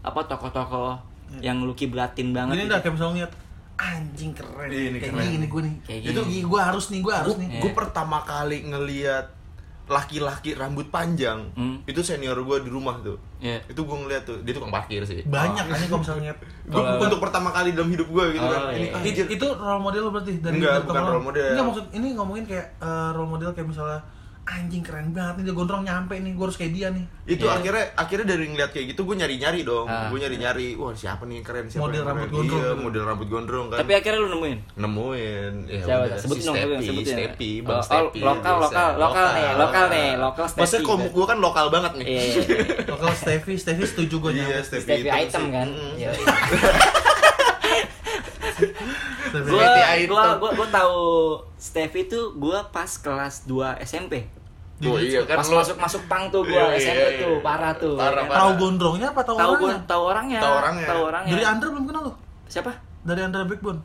[0.00, 1.00] apa tokoh-tokoh
[1.38, 2.54] yang lu kiblatin banget?
[2.54, 2.72] Gini gitu?
[2.72, 3.32] dah kayak misalnya ngeliat
[3.76, 5.28] anjing keren Iya, ini kayak keren.
[5.30, 6.40] gini gue nih Kayak itu gini.
[6.42, 7.72] gue harus nih gue harus Gue nih Iya.
[7.74, 9.26] pertama kali ngeliat
[9.86, 11.78] laki-laki rambut panjang Hmm.
[11.84, 13.14] itu senior gue di rumah tuh.
[13.38, 13.62] Iya.
[13.66, 15.22] Itu gue ngeliat tuh dia tukang parkir sih.
[15.22, 18.50] banyak kan kalau misalnya ngeliat Gue Kalau- untuk pertama kali dalam hidup gue gitu Oh,
[18.50, 18.60] kan.
[18.72, 18.96] Ini iya.
[18.96, 19.26] anjir.
[19.28, 21.46] itu role model lo berarti dari Enggak, bukan role model.
[21.48, 24.00] enggak maksud ini ngomongin kayak eh, role model kayak misalnya
[24.46, 27.52] anjing keren banget nih gondrong nyampe nih gue harus kayak dia nih itu Iya.
[27.52, 30.06] akhirnya akhirnya dari ngeliat kayak gitu gue nyari nyari dong Ah.
[30.06, 32.36] gue nyari nyari wah siapa nih yang keren siapa Model yang rambut keren?
[32.38, 34.58] gondrong iya, model rambut gondrong kan Tapi akhirnya lu nemuin.
[34.76, 36.02] nemuin ya Siapa?
[36.04, 37.12] udah Sebutin si dong, Stepi sebutin.
[37.12, 38.62] Stepi Oh, bang oh, Stepi lokal, biasa.
[38.62, 40.60] lokal, lokal nih, lokal nih, lokal Stepi.
[40.62, 42.94] maksudnya komuk gue kan lokal banget nih Iya, iya, iya.
[42.94, 45.68] kalau Stevie Stevie setuju gue Iya, nyampe Stepi Stevie itu item kan.
[49.38, 49.44] Iya.
[49.46, 50.06] Stevie.
[50.06, 50.98] Gua gua gua gua tahu
[51.56, 54.24] Stevie tuh gua pas kelas 2 SMP.
[54.78, 57.22] Oh iya kan Pas lo- masuk masuk pang tuh gua Iya, iya, SMP iya.
[57.22, 57.94] tuh, parah tuh.
[57.94, 58.26] Parah, ya kan?
[58.26, 58.38] parah.
[58.38, 60.38] tahu gondrongnya apa tahu orangnya tahu orangnya.
[60.38, 60.86] Tahu orangnya.
[60.86, 61.30] Tahu orangnya.
[61.30, 62.12] dari Andra belum kenal lo
[62.46, 62.72] Siapa?
[63.00, 63.80] dari Andra Backbone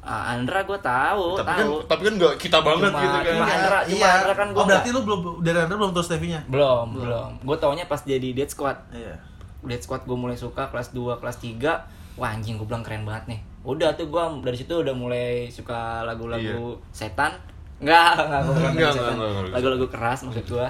[0.00, 1.76] Ah, Andra gua tahu, tapi kan tahu.
[1.82, 4.66] tapi kan nggak kita banget Cuma- gitu kan cuma Andra, cuma Andra kan gua oh
[4.66, 7.30] berarti lu belum dari Andra belum tahu Stevie-nya Belum, belum.
[7.40, 8.76] Gua taunya pas jadi Dead Squad.
[8.90, 9.16] iya
[9.62, 13.24] Dead Squad gue mulai suka kelas 2, kelas 3 Wah anjing gue bilang keren banget
[13.26, 17.32] nih Udah tuh gue dari situ udah mulai suka lagu-lagu setan.
[17.80, 19.54] Enggak, enggak, Enggak, setan enggak, enggak, enggak.
[19.56, 20.66] Lagu-lagu keras maksud gue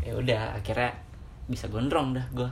[0.00, 0.90] Ya udah akhirnya
[1.46, 2.50] bisa gondrong dah gue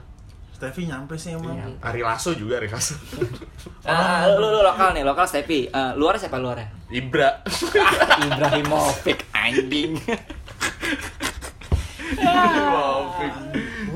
[0.53, 1.55] Stevie nyampe sih emang.
[1.55, 1.71] Iya.
[1.79, 2.99] Ari Lasso juga Ari Lasso.
[3.87, 6.67] Ah, lu, lu, lu lokal nih, lokal Stepi Eh, Luarnya siapa luarnya?
[6.91, 7.31] Ibra.
[8.27, 9.95] Ibrahimovic anjing.
[12.19, 13.07] Gua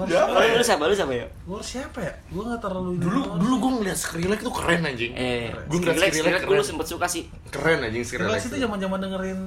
[0.06, 0.82] Ya, Lu, lu siapa?
[0.84, 1.26] Lu siapa ya?
[1.42, 5.50] gua siapa ya gua nggak terlalu dulu dulu gue ngeliat Skrillex itu keren anjing Eh,
[5.66, 8.98] Gua ngeliat Skrillex, Skrillex dulu sempet suka sih keren anjing Skrillex Skrillex itu zaman zaman
[9.00, 9.40] dengerin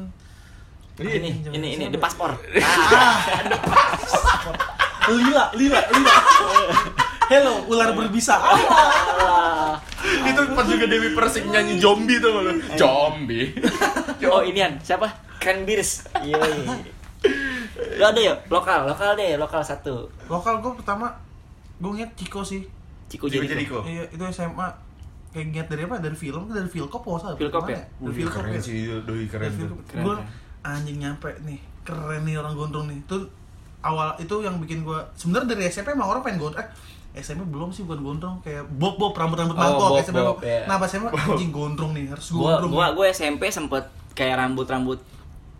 [0.95, 2.03] Ini, Jangan ini, ini, siapa The ya?
[2.03, 2.35] Passport
[5.05, 6.15] Lila, Lila, Lila.
[7.31, 8.37] Hello, ular berbisa.
[8.37, 9.77] Ah.
[10.05, 12.41] itu pas juga Dewi Persik nyanyi zombie tuh lo
[12.77, 13.49] zombie
[14.25, 15.09] Oh inian siapa?
[15.37, 16.05] Cranberries.
[16.21, 16.37] Iya.
[17.93, 18.33] Lu ada ya?
[18.47, 20.09] Lokal, lokal deh, lokal satu.
[20.25, 21.13] Lokal gue pertama
[21.75, 22.65] gue ngeliat Ciko sih.
[23.05, 23.53] Ciko Ciko Jericho.
[23.53, 23.79] Jericho.
[23.85, 24.67] Iya, itu SMA.
[25.29, 25.95] Kayak ngeliat dari apa?
[25.99, 27.29] Dari film, dari Filkop apa usah?
[27.35, 27.79] Filkop ya?
[27.99, 28.59] Dari Filkop ya.
[29.03, 29.77] doi Dari Filkop.
[29.85, 30.15] Keren, Gue
[30.61, 31.59] anjing nyampe nih.
[31.83, 33.03] Keren nih orang gondrong nih.
[33.03, 33.17] Itu
[33.79, 36.63] awal itu yang bikin gue sebenarnya dari SMP emang orang pengen gondrong.
[37.15, 40.19] Eh, SMP belum sih bukan gondrong kayak bob bob rambut rambut Oh, mangkok bob, SMP
[40.19, 40.67] bob, ya.
[40.67, 44.99] nah pas SMA anjing gondrong nih harus Gua gondrong gua gua SMP sempet kayak rambut-rambut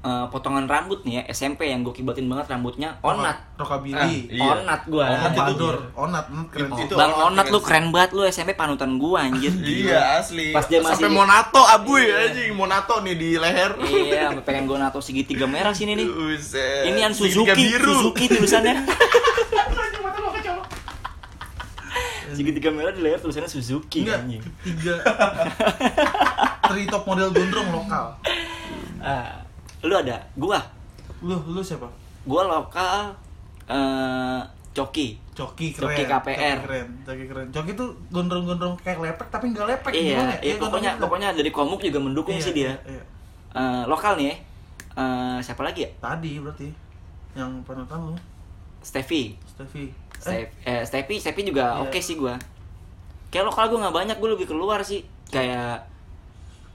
[0.06, 3.98] eh, potongan rambut nih ya SMP yang gue kibatin banget rambutnya onat Rockabilly.
[3.98, 4.44] Ah, iya.
[4.54, 5.74] onat gue Onat iya.
[5.96, 6.70] onat, hmm, keren.
[6.78, 9.54] Itu bang onat onat lu keren banget lu SMP panutan gue anjir
[9.90, 10.54] Iya asli.
[10.54, 13.72] Pas dia masih sampai Monato abuy anjing, Monato nih di leher.
[13.82, 16.86] iya sampai pengen gue nato segitiga merah sini nih Buset.
[16.86, 18.14] ini yang Suzuki biru.
[18.14, 18.86] Suzuki tulisannya
[22.36, 24.44] segitiga merah di leher tulisannya Suzuki Enggak, anjing.
[24.60, 24.96] tiga
[26.68, 28.06] Tri top model gondrong lokal.
[29.00, 29.45] Ah,
[29.86, 30.60] lu ada gua
[31.22, 31.86] Lu, lu siapa?
[32.24, 33.14] gua lokal
[33.66, 35.92] eh coki Coki keren.
[35.92, 36.32] Coki KPR.
[36.56, 36.88] Coki keren.
[37.04, 37.48] Coki keren.
[37.52, 40.40] Coki tuh gondrong-gondrong kayak lepek tapi nggak lepek iya gimana ya?
[40.42, 43.04] iya pokoknya gondrong pokoknya dari komuk juga mendukung Iya, sih dia Iya.
[43.54, 44.36] Eh, lokal nih
[44.96, 46.68] Eh, siapa lagi ya Tadi berarti
[47.36, 48.16] yang panutan lu,
[48.80, 49.92] Steffi Steffi.
[49.92, 51.84] Eh, Stef, eh, Steffi Steffi juga Iya.
[51.84, 52.40] oke sih gua
[53.28, 55.84] kayak lokal gua nggak banyak gua lebih keluar sih kayak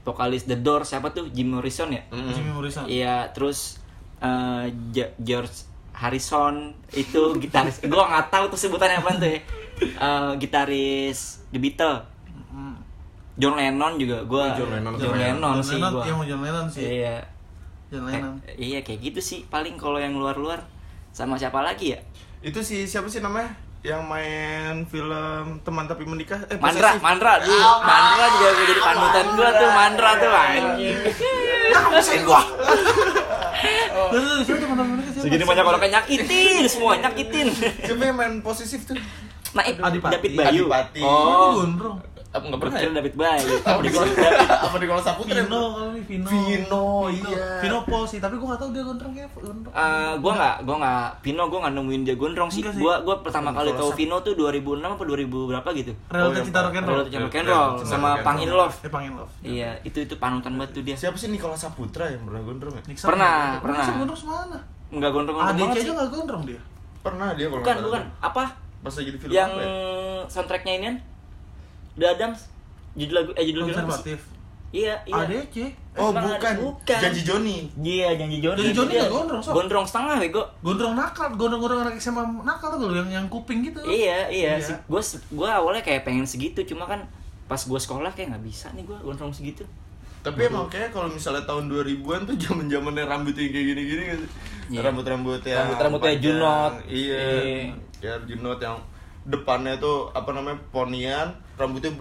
[0.01, 2.31] vokalis The Doors siapa tuh Jim Morrison ya Mm.
[2.31, 2.83] Jimmy Morrison.
[2.85, 3.77] Iya, terus
[4.17, 5.55] eh, Jo- George
[5.91, 7.77] Harrison itu gitaris.
[7.91, 9.39] gua nggak tahu tuh sebutannya apa tuh ya.
[9.81, 12.01] Eh, gitaris The Beatles.
[12.49, 12.75] Mm.
[13.35, 14.51] John Lennon juga gua.
[14.51, 14.93] Oh, John Lennon.
[14.95, 16.03] John Lennon sih Lennon, gua.
[16.03, 16.83] Yang mau John Lennon sih.
[16.83, 17.17] Iya.
[17.87, 18.33] John Eh, Lennon.
[18.55, 19.39] iya kayak gitu sih.
[19.45, 20.65] Paling kalau yang luar-luar
[21.09, 21.99] sama siapa lagi ya?
[22.41, 23.53] Itu si siapa sih namanya?
[23.81, 27.01] Yang main film Teman Tapi Menikah eh Mandra, Posesif.
[27.01, 27.57] Mandra dulu.
[27.81, 30.97] Mandra juga gua jadi panutan gua tuh Mandra tuh anjing.
[31.73, 32.41] Ngapain gua?
[34.11, 35.21] Terus terus?
[35.21, 37.47] Segini banyak orang kayak nyakitin semua, nyakitin.
[37.57, 38.97] Siapa yang main posesif tuh?
[39.51, 40.13] Nah, eh, Adipati.
[40.15, 40.63] David Bayu.
[40.69, 41.01] Adipati.
[41.01, 41.97] Oh, Oh, gondrong.
[42.31, 42.79] Apa enggak pernah?
[42.79, 42.89] Ya?
[42.95, 43.47] David Bayu.
[43.67, 45.35] Apa di apa di Kolom Saputra?
[45.35, 46.27] Vino kalau ini Vino.
[46.31, 47.59] Vino, iya.
[47.59, 49.73] Vino Paul sih, tapi gua nggak tahu dia gondrong kayak gondrong.
[49.75, 52.63] Eh, gua nggak, gua nggak, Vino gua nggak nemuin dia gondrong sih.
[52.63, 55.91] Gua, gua pertama kali tahu Vino tuh 2006 apa 2000 berapa gitu.
[56.07, 57.03] Realita yang Cinta Rock and Roll.
[57.03, 58.59] Cinta Rock and Realita Roll sama Rock and Pang in Roll.
[58.63, 58.75] Love.
[58.79, 59.33] Eh, Pangin Love.
[59.43, 60.95] Iya, itu itu panutan banget tuh dia.
[60.95, 62.83] Siapa sih Nikola Saputra yang pernah gondrong ya?
[62.95, 63.85] Pernah, pernah.
[63.91, 64.57] gondrong semana?
[64.87, 65.91] Enggak gondrong-gondrong ADC banget aja sih.
[65.99, 66.61] nggak gondrong dia.
[67.03, 68.03] Pernah dia kalau Bukan, nggak bukan.
[68.23, 68.43] Apa?
[68.81, 69.69] Pas lagi di film Yang apa ya?
[70.31, 70.95] soundtracknya ini kan?
[72.01, 72.49] The Adams.
[72.97, 73.69] Judul lagu eh judul?
[73.69, 74.19] Konservatif.
[74.71, 75.27] Iya, iya.
[75.27, 75.55] ADC.
[75.99, 76.53] Oh, Bukan, bukan.
[76.63, 76.99] bukan.
[77.03, 77.67] Janji Joni.
[77.75, 78.55] Iya, janji Joni.
[78.63, 79.51] Janji Joni nggak gondrong, Sob.
[79.59, 80.43] Gondrong setengah bego.
[80.63, 83.83] Gondrong nakal, gondrong-gondrong anak SMA nakal tuh yang yang kuping gitu.
[83.83, 84.55] Iya, iya.
[84.55, 84.63] Iya.
[84.63, 85.03] Si, gua
[85.35, 87.03] gua awalnya kayak pengen segitu, cuma kan
[87.51, 89.67] pas gua sekolah kayak nggak bisa nih gua gondrong segitu.
[90.23, 94.19] Tapi emang kayak kalau misalnya tahun 2000-an tuh zaman-zamannya rambut yang kayak gini-gini kan.
[94.71, 94.79] Iya.
[94.87, 96.15] Rambut-rambut yang Rambut-rambutnya.
[96.23, 96.73] Junot.
[96.87, 97.19] Iya.
[97.43, 97.73] Iya.
[97.99, 98.79] Ya Junot yang
[99.23, 101.93] depannya tuh apa namanya ponian, rambutnya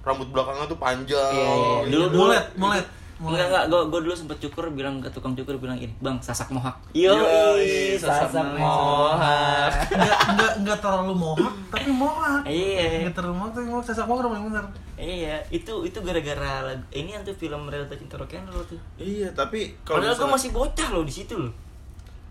[0.00, 1.32] rambut belakangnya tuh panjang.
[1.32, 1.76] Iya, iya.
[1.84, 1.92] gitu.
[1.92, 2.86] Dulu dulu Mulet, mulet.
[3.20, 6.48] Enggak enggak, gua, gua dulu sempet cukur bilang ke tukang cukur bilang ini, "Bang, sasak
[6.48, 9.68] mohak." Yo, Yoi, sasak sasak mohak.
[9.92, 12.40] Enggak enggak enggak terlalu mohak, tapi mohak.
[12.48, 13.04] Iya.
[13.04, 14.64] Enggak terlalu mohak, tapi mohak sasak mohak udah paling bener.
[14.96, 18.80] Iya, itu itu gara-gara lagu ini yang tuh film Realita Cinta Rock and Roll tuh.
[18.96, 21.52] Iya, tapi kalau Padahal gua misalnya- masih bocah loh di situ loh.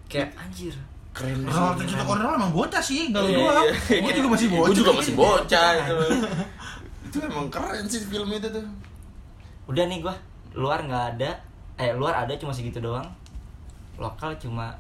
[0.10, 0.74] Kayak anjir.
[1.10, 3.66] Keren Kalau kita orang emang bocah sih, enggak lu Iya, doang.
[3.66, 4.00] iya.
[4.00, 4.66] Gua juga masih bocah.
[4.66, 5.96] Gua juga masih bocah itu.
[7.10, 8.66] itu emang keren sih film itu tuh.
[9.66, 10.16] Udah nih gua
[10.54, 11.32] luar nggak ada,
[11.76, 13.06] eh luar ada cuma segitu doang.
[13.98, 14.72] Lokal cuma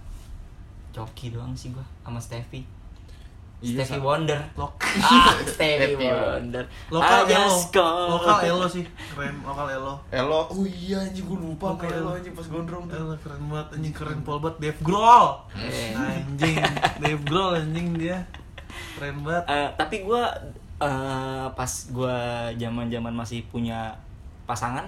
[0.89, 2.63] Coki doang sih gua sama Steffi.
[3.59, 4.07] Iya, Stevie sama.
[4.15, 4.39] Wonder.
[4.55, 6.63] Lok- Ah, Stevie Stevie Wonder.
[6.87, 7.51] Lokal elo.
[8.09, 9.93] Lokal elo sih, keren lokal elo.
[10.09, 12.09] Elo, oh iya anjing gue lupa sama Elo Elo.
[12.15, 12.95] anjing pas gondrong tuh.
[12.95, 14.57] Elo keren banget, anjing keren pol banget.
[14.61, 15.27] Dave Grohl.
[15.53, 15.91] Eh.
[15.91, 16.55] Anjing,
[17.03, 18.17] Dave Grohl anjing dia.
[18.95, 19.43] Keren banget.
[19.45, 20.23] Eh, tapi gua
[20.79, 22.15] eh, pas gua
[22.53, 23.91] zaman-zaman masih punya
[24.43, 24.87] pasangan,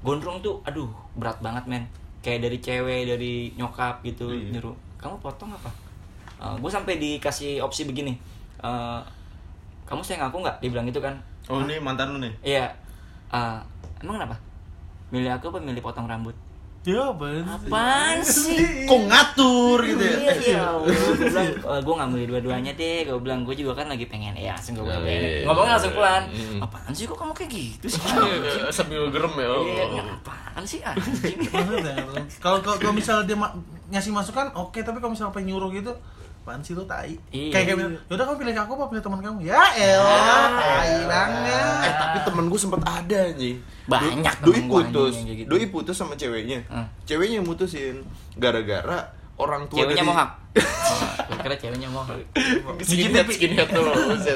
[0.00, 1.84] gondrong tuh, aduh berat banget men.
[2.22, 4.54] Kayak dari cewek, dari nyokap gitu Iya.
[4.54, 5.70] nyuruh, kamu potong apa?
[6.36, 8.12] Gue sampai dikasih opsi begini,
[8.60, 9.00] eh,
[9.88, 10.60] kamu sayang aku nggak?
[10.60, 11.16] Dia bilang gitu kan.
[11.46, 12.32] Oh ini mantan lu nih.
[12.42, 12.66] Iya.
[13.32, 13.58] Eh,
[14.02, 14.36] emang kenapa?
[15.14, 16.34] Milih aku apa milih potong rambut?
[16.86, 17.66] Ya, apaan sih?
[17.66, 18.86] Apaan sih?
[18.86, 20.18] Kok ngatur gitu ya?
[20.22, 20.64] Iya, iya.
[20.78, 21.50] Gue bilang,
[21.82, 23.10] gue nggak milih dua-duanya deh.
[23.10, 24.38] Gue bilang, gue juga kan lagi pengen.
[24.38, 26.22] Ya, langsung gue bilang, Iya, iya, ngomongnya langsung pelan.
[26.62, 28.02] Apaan sih kok kamu kayak gitu sih?
[28.70, 29.50] Sambil gerem ya.
[29.50, 31.38] Iya, apaan sih anjing?
[32.38, 33.38] Kalau kalau kalau misalnya dia
[33.90, 35.90] ngasih masukan oke tapi kalau misalnya pengen nyuruh gitu
[36.46, 37.18] apaan sih lu tai?
[37.34, 37.50] Iya.
[37.50, 38.84] kayak kayak bilang, yaudah kamu pilih aku apa?
[38.86, 39.38] Pilih teman kamu?
[39.42, 43.58] Ya elah tai Eh banget tapi temen gue sempet ada anjing.
[43.84, 45.14] Banyak Do- Doi putus.
[45.26, 45.48] gitu.
[45.48, 46.62] Doi putus sama ceweknya.
[46.66, 46.86] Hmm.
[47.02, 48.06] Ceweknya yang mutusin.
[48.32, 50.30] Gara-gara orang tua Ceweknya dari- mohak.
[51.26, 52.14] Oh, kira ceweknya mohak.
[52.80, 53.82] skinhead skinhead tuh.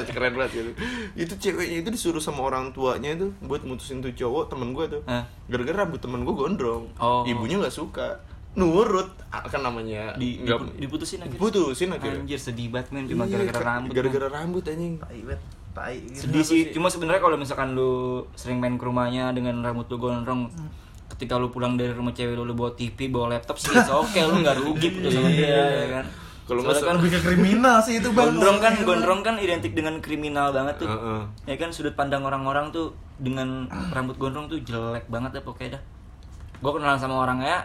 [0.05, 0.71] Keren banget gitu.
[1.15, 5.01] Itu ceweknya itu disuruh sama orang tuanya itu buat mutusin tuh cowok temen gue tuh.
[5.47, 6.91] Gara-gara rambut temen gue gondrong.
[6.97, 7.23] Oh.
[7.23, 8.19] ibunya nggak suka
[8.51, 11.39] nurut kan namanya Di, dipu- diputusin akhirnya.
[11.39, 13.93] diputusin akhirnya Anjir sedih banget men cuma Iya, gara-gara rambut.
[13.95, 14.93] gara-gara rambut anjing
[15.71, 16.27] tai gitu.
[16.27, 16.61] sedih sih.
[16.61, 16.75] sih?
[16.75, 17.91] Cuma sebenarnya kalau misalkan lu
[18.35, 20.51] sering main ke rumahnya dengan rambut lu gondrong,
[21.09, 24.43] ketika lu pulang dari rumah cewek lu, lu bawa TV bawa laptop sih oke lu
[24.43, 26.05] nggak rugi udah sama dia ya kan
[26.41, 29.95] Kalau nggak kan lebih ke kriminal sih itu bang gondrong kan gondrong kan identik dengan
[29.97, 31.21] kriminal banget tuh Heeh.
[31.47, 33.63] ya kan sudut pandang orang-orang tuh dengan
[33.95, 35.83] rambut gondrong tuh jelek banget ya pokoknya dah
[36.59, 37.61] gue kenalan sama orangnya ya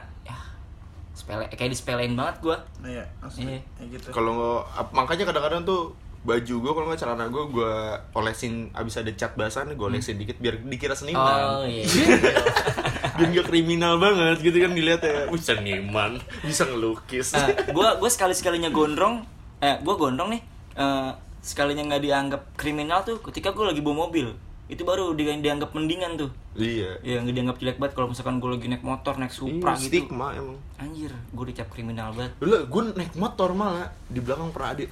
[1.17, 3.61] sepele kayak disepelein banget gue iya asli Iya.
[3.73, 4.07] kayak gitu.
[4.13, 4.61] Kalau
[4.93, 7.73] makanya kadang-kadang tuh baju gue kalau nggak celana gue gue
[8.13, 11.41] olesin abis ada cat basah nih gue olesin dikit biar dikira seniman.
[11.57, 11.87] Oh iya.
[13.17, 16.21] Biar nggak kriminal banget gitu kan dilihat ya Wih, seniman.
[16.43, 17.33] Bisa ngelukis.
[17.35, 19.25] Nah, gue gue sekali sekalinya gondrong.
[19.59, 20.43] Eh gue gondrong nih.
[20.77, 25.71] Eh, sekalinya nggak dianggap kriminal tuh ketika gue lagi bawa mobil itu baru di, dianggap
[25.73, 26.31] mendingan tuh.
[26.59, 26.99] Iya.
[27.07, 29.91] Ya nggak dianggap jelek banget kalau misalkan gue lagi naik motor naik supra Iya, gitu.
[30.03, 30.59] stigma emang.
[30.83, 32.35] Anjir gue dicap kriminal banget.
[32.43, 34.87] Dulu gue naik motor malah di belakang pernah ada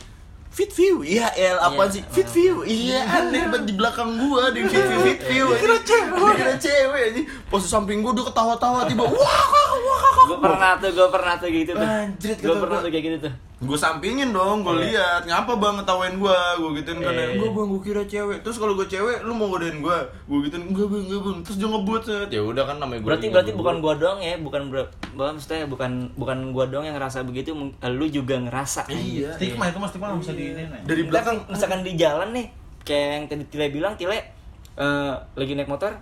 [0.54, 1.84] Fit view, iya El, Iya.
[1.90, 2.02] sih?
[2.14, 5.46] Fit view, iya aneh banget di belakang gua di fit view, fit view.
[5.50, 9.73] Dikira cewek, dikira cewek aja Pas samping gua udah ketawa-tawa tiba wah
[10.24, 11.84] gue pernah tuh gue pernah tuh gitu tuh.
[11.84, 12.84] Anjrit, gue kata pernah gua.
[12.84, 13.34] tuh kayak gitu tuh.
[13.56, 14.84] Gue sampingin dong, gue Iya.
[14.84, 15.20] lihat.
[15.24, 17.26] Ngapa bang ngetawain gua, gue gituin kan Iya.
[17.34, 18.38] Gue bang, gue kira cewek.
[18.40, 19.98] Terus kalau gue cewek, lu mau godain gua?
[20.24, 21.36] Gue gituin, enggak bang, enggak bang.
[21.40, 22.28] Terus dia ngebut set.
[22.28, 25.64] Ya udah kan namanya gua berarti berarti bukan gua doang ya bukan ber- bahwa maksudnya
[25.64, 28.84] bukan bukan gua doang yang ngerasa begitu mung- lu juga ngerasa.
[28.86, 29.32] Iya.
[29.32, 31.36] stigma itu mas stigma nggak bisa di ini nih Dari Kita belakang.
[31.38, 32.46] kan misalkan di jalan nih
[32.82, 34.18] kayak yang tadi Tile bilang Tile
[34.74, 35.94] eh, lagi naik motor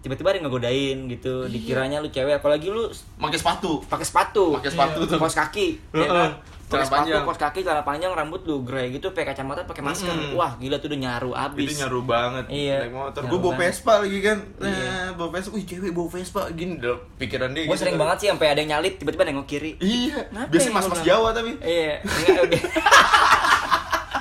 [0.00, 1.50] tiba-tiba ada yang ngegodain gitu Iya.
[1.50, 5.16] dikiranya lu cewek apalagi lu pakai sepatu pakai sepatu Pakai sepatu tuh.
[5.16, 6.08] kaos kaki ya Heeh.
[6.08, 6.32] kan
[6.62, 7.22] Celana pakai sepatu panjang.
[7.26, 10.34] kaos kaki celana panjang rambut lu grey gitu pakai kacamata pakai masker Mm-mm.
[10.34, 13.54] wah gila tuh udah nyaru abis itu nyaru banget Iya, naik motor gue bawa.
[13.56, 14.86] Vespa lagi kan Iya.
[14.86, 18.02] nah, bawa Vespa wih cewek bawa Vespa gini dalam pikiran dia gue gitu sering kan.
[18.06, 21.28] banget sih sampai ada yang nyalip tiba-tiba nengok kiri iya Kenapa biasanya ya, mas-mas Jawa
[21.30, 22.62] tapi iya enggak udah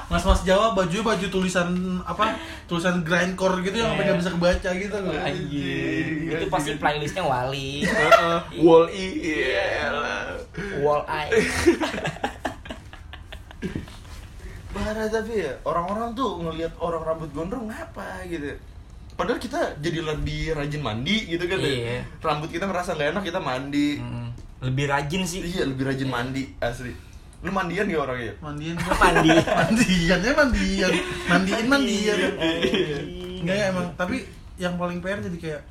[0.10, 2.34] mas-mas Jawa baju baju tulisan apa?
[2.66, 5.14] Tulisan grindcore gitu yang sampai nggak bisa kebaca gitu loh.
[5.14, 6.06] Anjir.
[6.34, 7.86] itu pasti playlistnya Wali.
[8.66, 9.94] Wall i iya.
[10.82, 11.38] Wall Eye
[14.70, 18.54] parah tapi ya orang-orang tuh ngelihat orang rambut gondrong ngapa gitu?
[19.18, 21.70] Padahal kita jadi lebih rajin mandi gitu kan ya.
[21.70, 21.98] Iya.
[22.24, 24.00] rambut kita ngerasa nggak enak kita mandi.
[24.00, 24.30] Mm,
[24.72, 25.44] lebih rajin sih.
[25.44, 27.09] Iya lebih rajin mandi asli
[27.40, 28.34] lu mandian gak orangnya?
[28.44, 30.92] Mandiin mandi mandian ya mandian.
[31.26, 32.18] Mandiin mandian.
[32.20, 33.00] Iya.
[33.40, 33.88] enggak ya emang.
[33.96, 34.28] Tapi
[34.60, 35.62] yang paling PR jadi kayak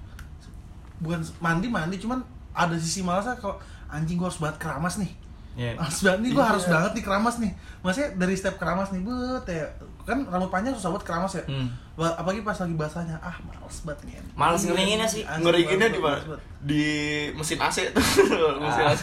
[0.99, 5.13] bukan mandi mandi cuman ada sisi malasnya kalau anjing gua harus banget keramas nih.
[5.59, 5.75] Iya.
[5.77, 6.51] harus banget nih gua Iya.
[6.55, 7.53] harus banget nih keramas nih.
[7.85, 9.67] Maksudnya dari step keramas nih bet ya
[10.09, 11.69] kan rambut panjang susah banget keramas ya Hmm.
[11.95, 15.23] Apalagi pas lagi basahnya ah males banget nih Males ngeringinnya sih.
[15.23, 16.19] Ngeringinnya di mana
[16.59, 16.85] di
[17.33, 18.01] mesin AC tuh
[18.63, 18.85] mesin.
[18.87, 19.03] AC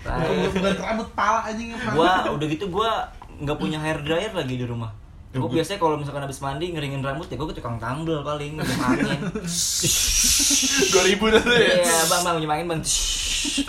[0.00, 4.56] bukan bukan rambut pala anjing yang gua udah gitu gua nggak punya hair dryer lagi
[4.56, 4.90] di rumah
[5.28, 8.22] Ya, Gue gua- biasanya kalau misalkan habis mandi ngeringin rambut ya gue ke tukang tambel
[8.22, 9.18] paling minjem angin.
[10.94, 12.80] dua ribu dah tuh ya Iya bang bang minjem angin bang.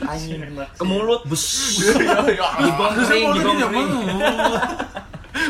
[0.05, 0.39] Angin
[0.71, 1.41] ke mulut bus.
[1.81, 2.47] Ya, ya.
[2.61, 3.89] Gigong kering, kering.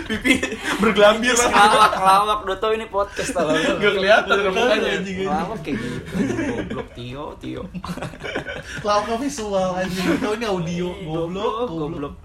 [0.06, 0.34] Pipi
[0.80, 1.50] bergelambir lah.
[1.50, 3.50] Ngelawak ngelawak udah tau ini podcast tau.
[3.52, 4.36] Gak kelihatan.
[4.46, 5.26] Anjing.
[5.26, 5.98] Ngelawak kayak gitu.
[6.54, 6.88] Goblok.
[6.96, 7.64] Tio Tio.
[8.86, 10.08] Lauk visual anjing.
[10.22, 12.16] Tahu ini audio goblok goblok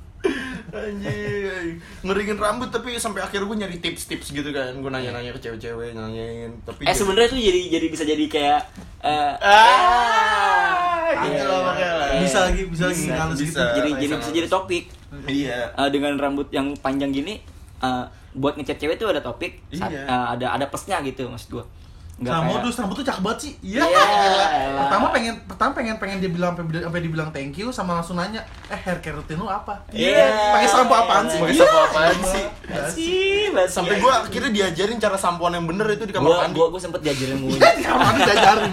[0.70, 1.80] anjing.
[2.04, 4.76] Ngeringin rambut tapi sampai akhir gue nyari tips-tips gitu kan.
[4.78, 8.60] Gue nanya-nanya ke cewek-cewek nanyain tapi Eh sebenarnya tuh jadi jadi bisa jadi kayak
[9.00, 11.08] eh ah!
[11.10, 12.08] Iya, gitu lah makanya lah.
[12.22, 13.02] bisa lagi bisa lagi.
[13.02, 13.50] Bisa, ngalus bisa.
[13.50, 14.84] gitu jadi bisa jadi bisa jadi topik.
[15.26, 15.58] Iya.
[15.74, 17.42] Eh, dengan rambut yang panjang gini
[17.80, 20.04] eh, buat ngechat cewek tuh ada topik saat- Iya.
[20.04, 21.66] eh, ada ada plusnya gitu maksud gua
[22.20, 23.52] Nggak Nah, kayak- modus rambut tuh cakep banget sih.
[23.64, 23.80] Iya.
[23.80, 24.78] Iya, elah.
[24.78, 28.44] pertama pengen pertama pengen pengen dia bilang sampai sampai dibilang thank you sama langsung nanya,
[28.68, 30.28] "Eh, hair care routine lu apa?" Iya.
[30.52, 31.40] Pakai sampo apaan sih?
[31.40, 31.64] Pakai Iya.
[31.64, 32.44] sampo apaan sih?
[32.92, 33.16] sih
[33.48, 33.72] basi.
[33.72, 36.80] sampai gue akhirnya diajarin cara sampoan yang bener itu di kamar gua mandi gua gua
[36.82, 38.72] sempet diajarin Di nguncir kamar mandi diajarin.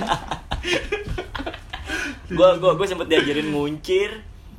[2.30, 4.12] gua gua gua sempet diajarin nguncir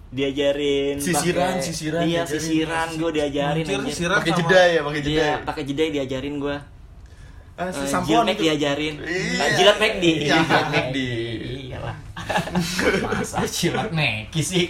[0.09, 2.41] diajarin Sisiran, pakai- sisiran, iya diajarin.
[2.41, 3.65] sisiran gua diajarin
[4.11, 5.37] pakai jeda ya pakai jeda iya ya?
[5.43, 6.57] pakai jeda diajarin gua
[7.69, 9.37] si sampoan Jilmek itu diajarin Iya.
[9.37, 10.97] Eh, jilat McD Iya, jilat McD.
[11.67, 11.97] iyalah
[13.05, 14.65] masa jilat McD sih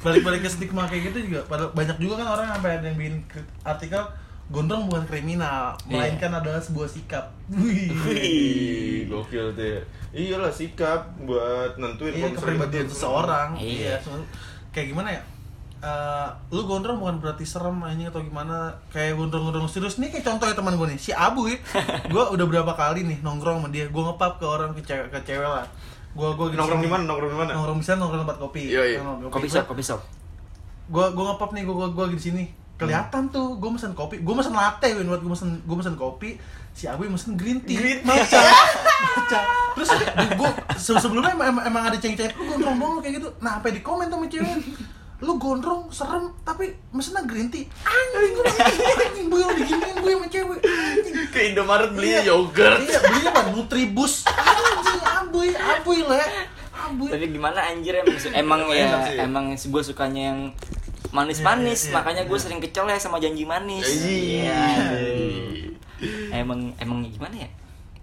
[0.00, 3.14] Balik-balik ke stigma kayak gitu juga pada banyak juga kan orang sampai ada yang bikin
[3.62, 4.02] artikel
[4.46, 5.88] gondrong bukan kriminal, Iya.
[5.88, 7.32] melainkan adalah sebuah sikap.
[7.48, 7.88] Wih.
[7.90, 9.80] Wih, gokil tuh ya.
[10.10, 13.48] Iyalah sikap buat nentuin Iya, misalnya kepribadian dia- seseorang.
[13.56, 13.94] Iya.
[13.98, 14.28] so-
[14.68, 15.22] Kayak gimana ya?
[15.80, 20.56] Eh, lu gondrong bukan berarti serem anjing atau gimana kayak gondrong-gondrong serius nih kayak contohnya
[20.56, 21.60] teman gue nih si Abu ya
[22.08, 25.20] gue udah berapa kali nih nongkrong sama dia gue ngepap ke orang ke cewek ke
[25.22, 25.68] cewek lah
[26.10, 27.04] gue gue Nongkrong di mana?
[27.04, 27.50] Nongkrong di mana?
[27.52, 29.00] nongkrong bisa nongkrong tempat kopi Iya, iya.
[29.26, 30.00] kopi shop kopi shop
[30.88, 34.18] gue gue ngepap nih gue gue gue di sini kelihatan tuh gue mesen kopi.
[34.18, 36.30] Gue mesen latte Win buat gue mesen gue mesen kopi.
[36.74, 37.78] Si Abu mesen green tea.
[37.78, 38.08] Green tea.
[38.08, 38.40] maca
[39.14, 39.40] maca
[39.74, 39.90] terus
[40.34, 40.50] gue
[40.98, 43.28] sebelumnya emang, emang- ada ceng-ceng lu gondrong dong lu kayak gitu.
[43.38, 44.58] Nah sampai di komen tuh sama cewek.
[45.22, 47.66] Lu gondrong serem tapi mesennya green tea.
[47.82, 48.32] Anjing.
[48.34, 48.44] Gue
[49.00, 50.58] anjing gue diginiin gue sama cewek.
[50.60, 51.14] Anjing.
[51.30, 52.22] Ke Indomaret beli Iya.
[52.28, 52.78] yogurt.
[52.82, 54.26] iya belinya apa nutribus.
[54.26, 56.22] Anjing abuy abuy le.
[56.74, 57.08] Abuy.
[57.08, 59.16] Tapi gimana anjir emang emang Enak ya sih.
[59.16, 60.40] emang gue sukanya yang
[61.14, 62.42] manis-manis Iya, iya, makanya gue iya.
[62.42, 63.86] sering kecel ya sama janji manis.
[63.86, 64.62] Iya.
[66.34, 67.50] Emang emang gimana ya?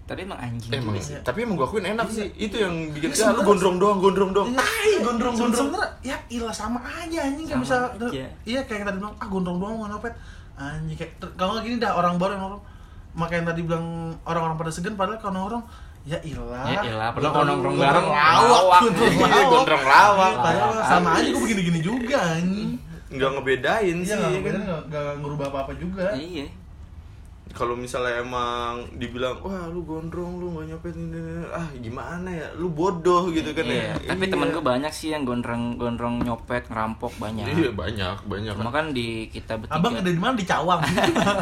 [0.02, 1.14] Tapi emang anjing Emang sih.
[1.14, 1.20] sih.
[1.20, 2.26] Tapi emang gue akuin enak sih.
[2.34, 4.48] Itu yang bikin Iya, ya, lu gondrong doang, gondrong doang.
[4.50, 4.58] Iya.
[4.58, 5.68] Tai, gondrong, gondrong.
[5.68, 8.26] sebenernya ya ilah sama aja anjing kayak aja.
[8.42, 10.10] iya kayak yang tadi bilang ah gondrong doang mau nyopet
[10.54, 12.64] anjing kayak kalau gini dah orang baru yang nongkrong
[13.12, 13.86] makanya yang tadi bilang
[14.24, 15.64] orang-orang pada segan padahal kalau nongkrong
[16.02, 18.80] ya ilah Ya ilah, padahal Gondrong- kalau nongkrong bareng, lawak lawak.
[18.82, 19.12] gondrong
[19.78, 22.70] Iya, lawak padahal sama aja gue begini-gini juga anjing
[23.12, 24.16] Nggak ngebedain iya sih.
[24.16, 24.62] nggak kan?
[24.88, 26.46] nggak ngerubah apa-apa juga Iya.
[27.52, 32.28] Kalau misalnya emang dibilang, wah lu gondrong, lu nggak nyopet ini, ini, ini." ah gimana
[32.32, 34.08] ya, lu bodoh gitu kan Iya, ya.
[34.08, 34.32] tapi Iya.
[34.32, 37.44] temen gue banyak sih yang gondrong gondrong nyopet ngerampok banyak.
[37.44, 38.54] Iya banyak, banyak.
[38.56, 39.76] Cuma kan di kita bertiga.
[39.76, 40.80] abang ada di mana di cawang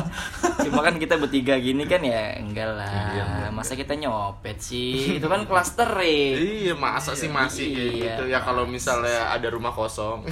[0.66, 2.90] Cuma kan kita bertiga gini kan ya enggak lah.
[3.14, 3.50] Iya, enggak.
[3.54, 5.14] Masa kita nyopet sih?
[5.14, 6.34] Itu kan klaster ya.
[6.34, 8.02] Iya masa sih masih kayak Iya.
[8.10, 10.26] gitu ya kalau misalnya ada rumah kosong.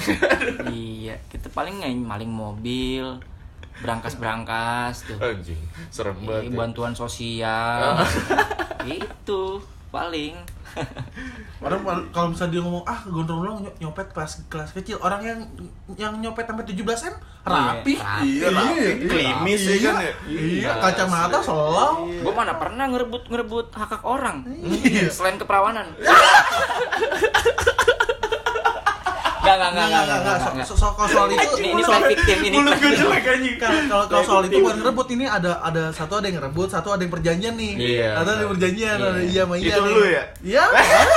[0.69, 3.21] iya, kita paling nggak maling mobil,
[3.81, 5.17] berangkas-berangkas tuh.
[5.19, 6.45] Anjing, serem Iya, banget.
[6.45, 6.57] ya.
[6.57, 8.03] bantuan sosial.
[8.89, 9.43] itu
[9.89, 10.35] paling.
[11.59, 11.81] Orang
[12.13, 15.39] kalau misalnya dia ngomong ah gondrong doang ny- nyopet kelas kelas kecil orang yang
[15.97, 16.77] yang nyopet sampai 17
[17.09, 18.29] m rapi rapi.
[18.29, 19.09] Iya, rapi.
[19.09, 20.13] Klimis ya kan ya?
[20.29, 24.45] iya kacamata selau Gue mana pernah ngerebut ngerebut hak hak orang.
[24.61, 25.09] Iya.
[25.09, 25.89] Selain keperawanan.
[29.49, 30.67] Gak, gak, gak, Enggak, gak, enggak, enggak, gak, nggak.
[30.67, 33.57] So- so- kalau soal itu Ini, soal- victim, ini Mulut gue jelek anjing.
[33.57, 37.11] kalau soal itu bukan ngerebut ini ada ada satu ada yang ngerebut satu ada yang
[37.11, 39.09] perjanjian nih Iya, ada yang perjanjian Iya.
[39.09, 40.23] ada iya sama iya Itu lu ya?
[40.43, 40.65] iya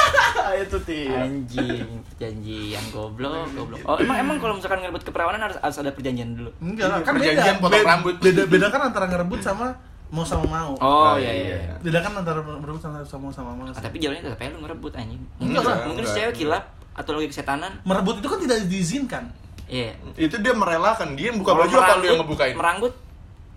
[0.63, 1.19] itu tidak.
[1.21, 3.79] Anjing, perjanjian goblok, goblok.
[3.83, 6.51] Oh, emang emang kalau misalkan ngerebut keperawanan harus harus ada perjanjian dulu.
[6.59, 8.15] enggak lah Iya, kan beda perjanjian potong Beda- rambut.
[8.17, 9.67] beda beda kan antara ngerebut sama
[10.09, 11.55] mau sama mau Oh, Oh, iya iya.
[11.57, 11.73] iya.
[11.79, 14.91] beda kan antara ngerebut sama sama sama mau Ah, tapi jalannya tetap aja lu ngerebut
[14.93, 15.21] anjing.
[15.37, 15.77] Enggak lah.
[15.85, 16.13] Mungkin Enggak.
[16.13, 16.63] si cewek kilap
[16.93, 17.80] atau lagi kesetanan.
[17.82, 19.23] merebut itu kan tidak diizinkan
[19.65, 19.95] Iya.
[20.17, 22.56] Itu dia merelakan, dia yang buka Kalau baju apa lu yang ngebukain?
[22.56, 22.93] Meranggut.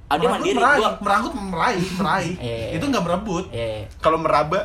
[0.05, 0.57] Ah, dia meranggut mandiri.
[0.57, 3.91] meraih Gua meranggut meraih meraih Iya, iya, itu nggak merebut Iya.
[3.99, 4.61] Kalau meraba,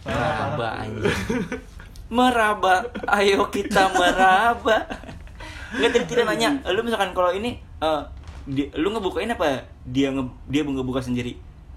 [0.00, 1.12] Meraba anjing.
[2.06, 2.74] Meraba,
[3.10, 4.76] ayo kita meraba.
[5.74, 8.00] Enggak tadi tidak nanya, lu misalkan kalau ini eh
[8.46, 11.34] di- lu ngebukain apa dia nge, dia ngebuka sendiri?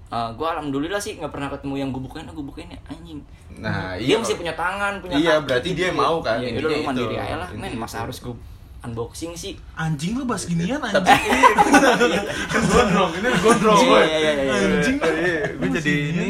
[0.08, 3.20] Eh gua alhamdulillah sih nggak pernah ketemu yang gue bukain, gue bukain ya anjing.
[3.60, 4.15] Nah, dia iya.
[4.15, 7.36] masih punya tangan, punya Iya, kaki berarti gitu dia mau kan, Iya, lu mandiri aja
[7.36, 7.74] lah, men.
[7.76, 8.04] Masa itu.
[8.08, 8.36] harus gue
[8.78, 9.54] unboxing sih?
[9.76, 13.80] anjing lu bahas ginian anjing kan gondrong, ini gondrong.
[13.82, 14.04] Iya, woy.
[14.06, 14.54] iya, iya, iya.
[14.54, 14.98] Anjing.
[15.02, 16.28] Iya, gue jadi ini.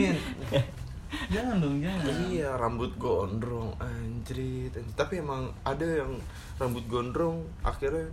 [1.27, 4.71] jangan dong jangan Iya, rambut gondrong, anjrit.
[4.73, 4.95] anjrit.
[4.95, 6.17] Tapi emang ada yang
[6.57, 8.09] rambut gondrong akhirnya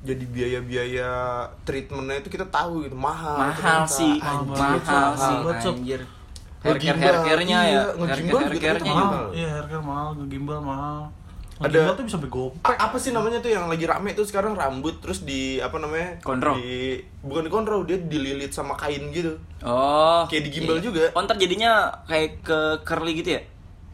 [0.00, 1.10] jadi biaya-biaya
[1.60, 3.92] treatmentnya itu kita tahu gitu mahal Mahal ternyata.
[3.92, 5.36] sih, Anjrit, mahal sih,
[5.70, 6.00] anjir.
[6.60, 8.94] Ngegimbal, Haircare-haircare-nya ya, iya, ngegimbal juga haircare-haircare-nya tetap juga.
[8.94, 9.10] mahal.
[9.10, 10.98] mahal iya harga mahal ngegimbal mahal
[11.58, 15.20] Ada- tuh bisa begopek apa sih namanya tuh yang lagi rame tuh sekarang rambut terus
[15.20, 16.56] di apa namanya Gondrong.
[16.56, 20.24] di bukan di kontrol dia dililit sama kain gitu Oh.
[20.24, 20.82] Kayak di gimbal iya.
[20.82, 21.04] juga.
[21.12, 21.72] Oh, ntar jadinya
[22.04, 23.40] kayak ke curly gitu ya?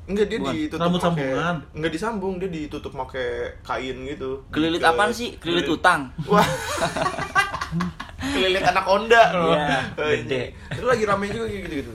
[0.06, 0.52] Enggak dia Bukan.
[0.52, 1.56] ditutup Rambut pakai- sambungan.
[1.72, 3.28] enggak disambung dia ditutup pakai
[3.60, 4.30] kain gitu.
[4.48, 5.34] Kelilit Ke- apaan sih?
[5.36, 6.10] Kelilit utang.
[6.24, 6.42] wah.
[8.16, 9.66] Kelilit anak onda Iya,
[10.16, 10.42] gede.
[10.68, 11.92] itu lagi rame juga kayak gitu gitu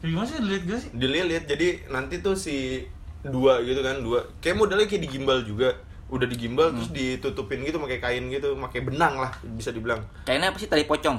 [0.00, 0.38] Ya, gimana sih?
[0.40, 0.90] Lihat gak sih?
[0.92, 1.44] Dililit.
[1.44, 2.82] Jadi nanti tuh si
[3.22, 4.26] dua gitu kan dua.
[4.38, 5.78] Kayak modelnya kayak digimbal juga.
[6.08, 10.02] Udah digimbal terus ditutupin gitu pakai kain gitu pakai benang lah bisa dibilang.
[10.22, 10.66] Kayaknya apa sih?
[10.66, 11.18] Tali pocong?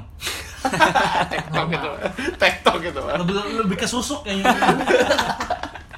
[1.32, 1.90] tektok gitu.
[2.36, 3.00] Tektok gitu.
[3.02, 4.52] Lebih lebih ke susuk kayaknya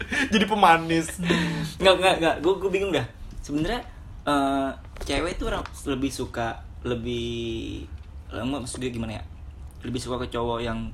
[0.34, 1.08] jadi pemanis
[1.76, 2.36] Enggak, enggak, enggak.
[2.40, 3.06] Gue gue bingung dah.
[3.40, 3.82] Sebenarnya
[4.24, 4.70] eh,
[5.04, 6.48] cewek tuh orang lebih suka
[6.82, 7.84] lebih
[8.30, 9.24] lama maksudnya gimana ya?
[9.82, 10.90] Lebih suka ke cowok yang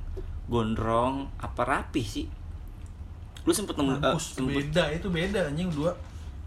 [0.46, 2.26] gondrong apa rapi sih?
[3.42, 5.90] Lu sempet nemu eh, Mampus, sempet beda itu beda anjing dua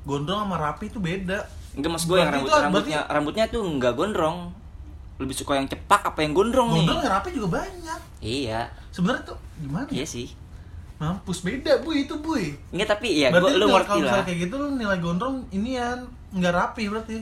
[0.04, 1.42] gondrong sama rapi itu beda
[1.74, 4.38] Enggak mas gue yang Berarti rambut itu- rambutnya rambutnya tuh enggak gondrong.
[5.16, 7.04] Lebih suka yang cepak apa yang gondrong, gondrong nih?
[7.04, 9.94] yang rapi juga banyak Iya, sebenarnya tuh gimana ya?
[9.94, 10.28] iya sih.
[10.96, 12.40] Mampus beda bu itu bu
[12.72, 14.24] Enggak tapi ya berarti gua, lu ngerti kalau lah.
[14.24, 16.00] kayak gitu lu nilai gondrong ini ya
[16.32, 17.18] nggak rapi berarti.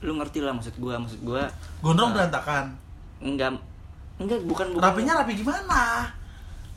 [0.00, 1.46] Lu ngerti lah maksud gua, maksud gua.
[1.84, 2.14] Gondrong Ah.
[2.18, 2.64] berantakan?
[3.20, 3.58] Enggak
[4.20, 6.10] enggak bukan bukan rapinya rapi gimana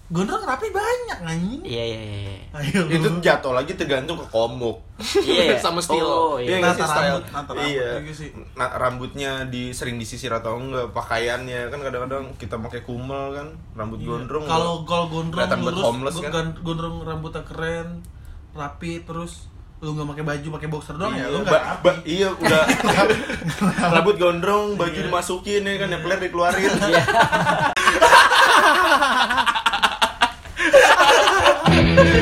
[0.09, 1.63] gondrong rapi banyak anjing.
[1.63, 2.36] Iya iya iya.
[2.53, 2.82] ayo.
[2.86, 4.84] Itu jatuh lagi tergantung ke komuk.
[5.17, 5.57] Iya, iya.
[5.63, 6.59] sama style Oh, iya.
[6.69, 8.30] sih Nata rambut, nata rambut iya juga sih.
[8.53, 11.67] Nah, rambutnya di sering disisir atau enggak pakaiannya.
[11.67, 14.09] Kan kadang-kadang kita pakai kumel kan rambut Iya.
[14.11, 14.43] gondrong.
[14.43, 16.51] Kalau kalau gondrong lurus homeless, kan?
[16.59, 18.03] gondrong rambutnya keren
[18.51, 19.49] rapi terus
[19.80, 21.84] lu nggak pakai baju pakai boxer doang ya iya, lu nggak ba- rapi.
[21.84, 22.63] ba- iya udah.
[23.97, 26.71] Rambut gondrong baju dimasukin ya kan ya peler dikeluarin
[31.64, 32.12] 啊 对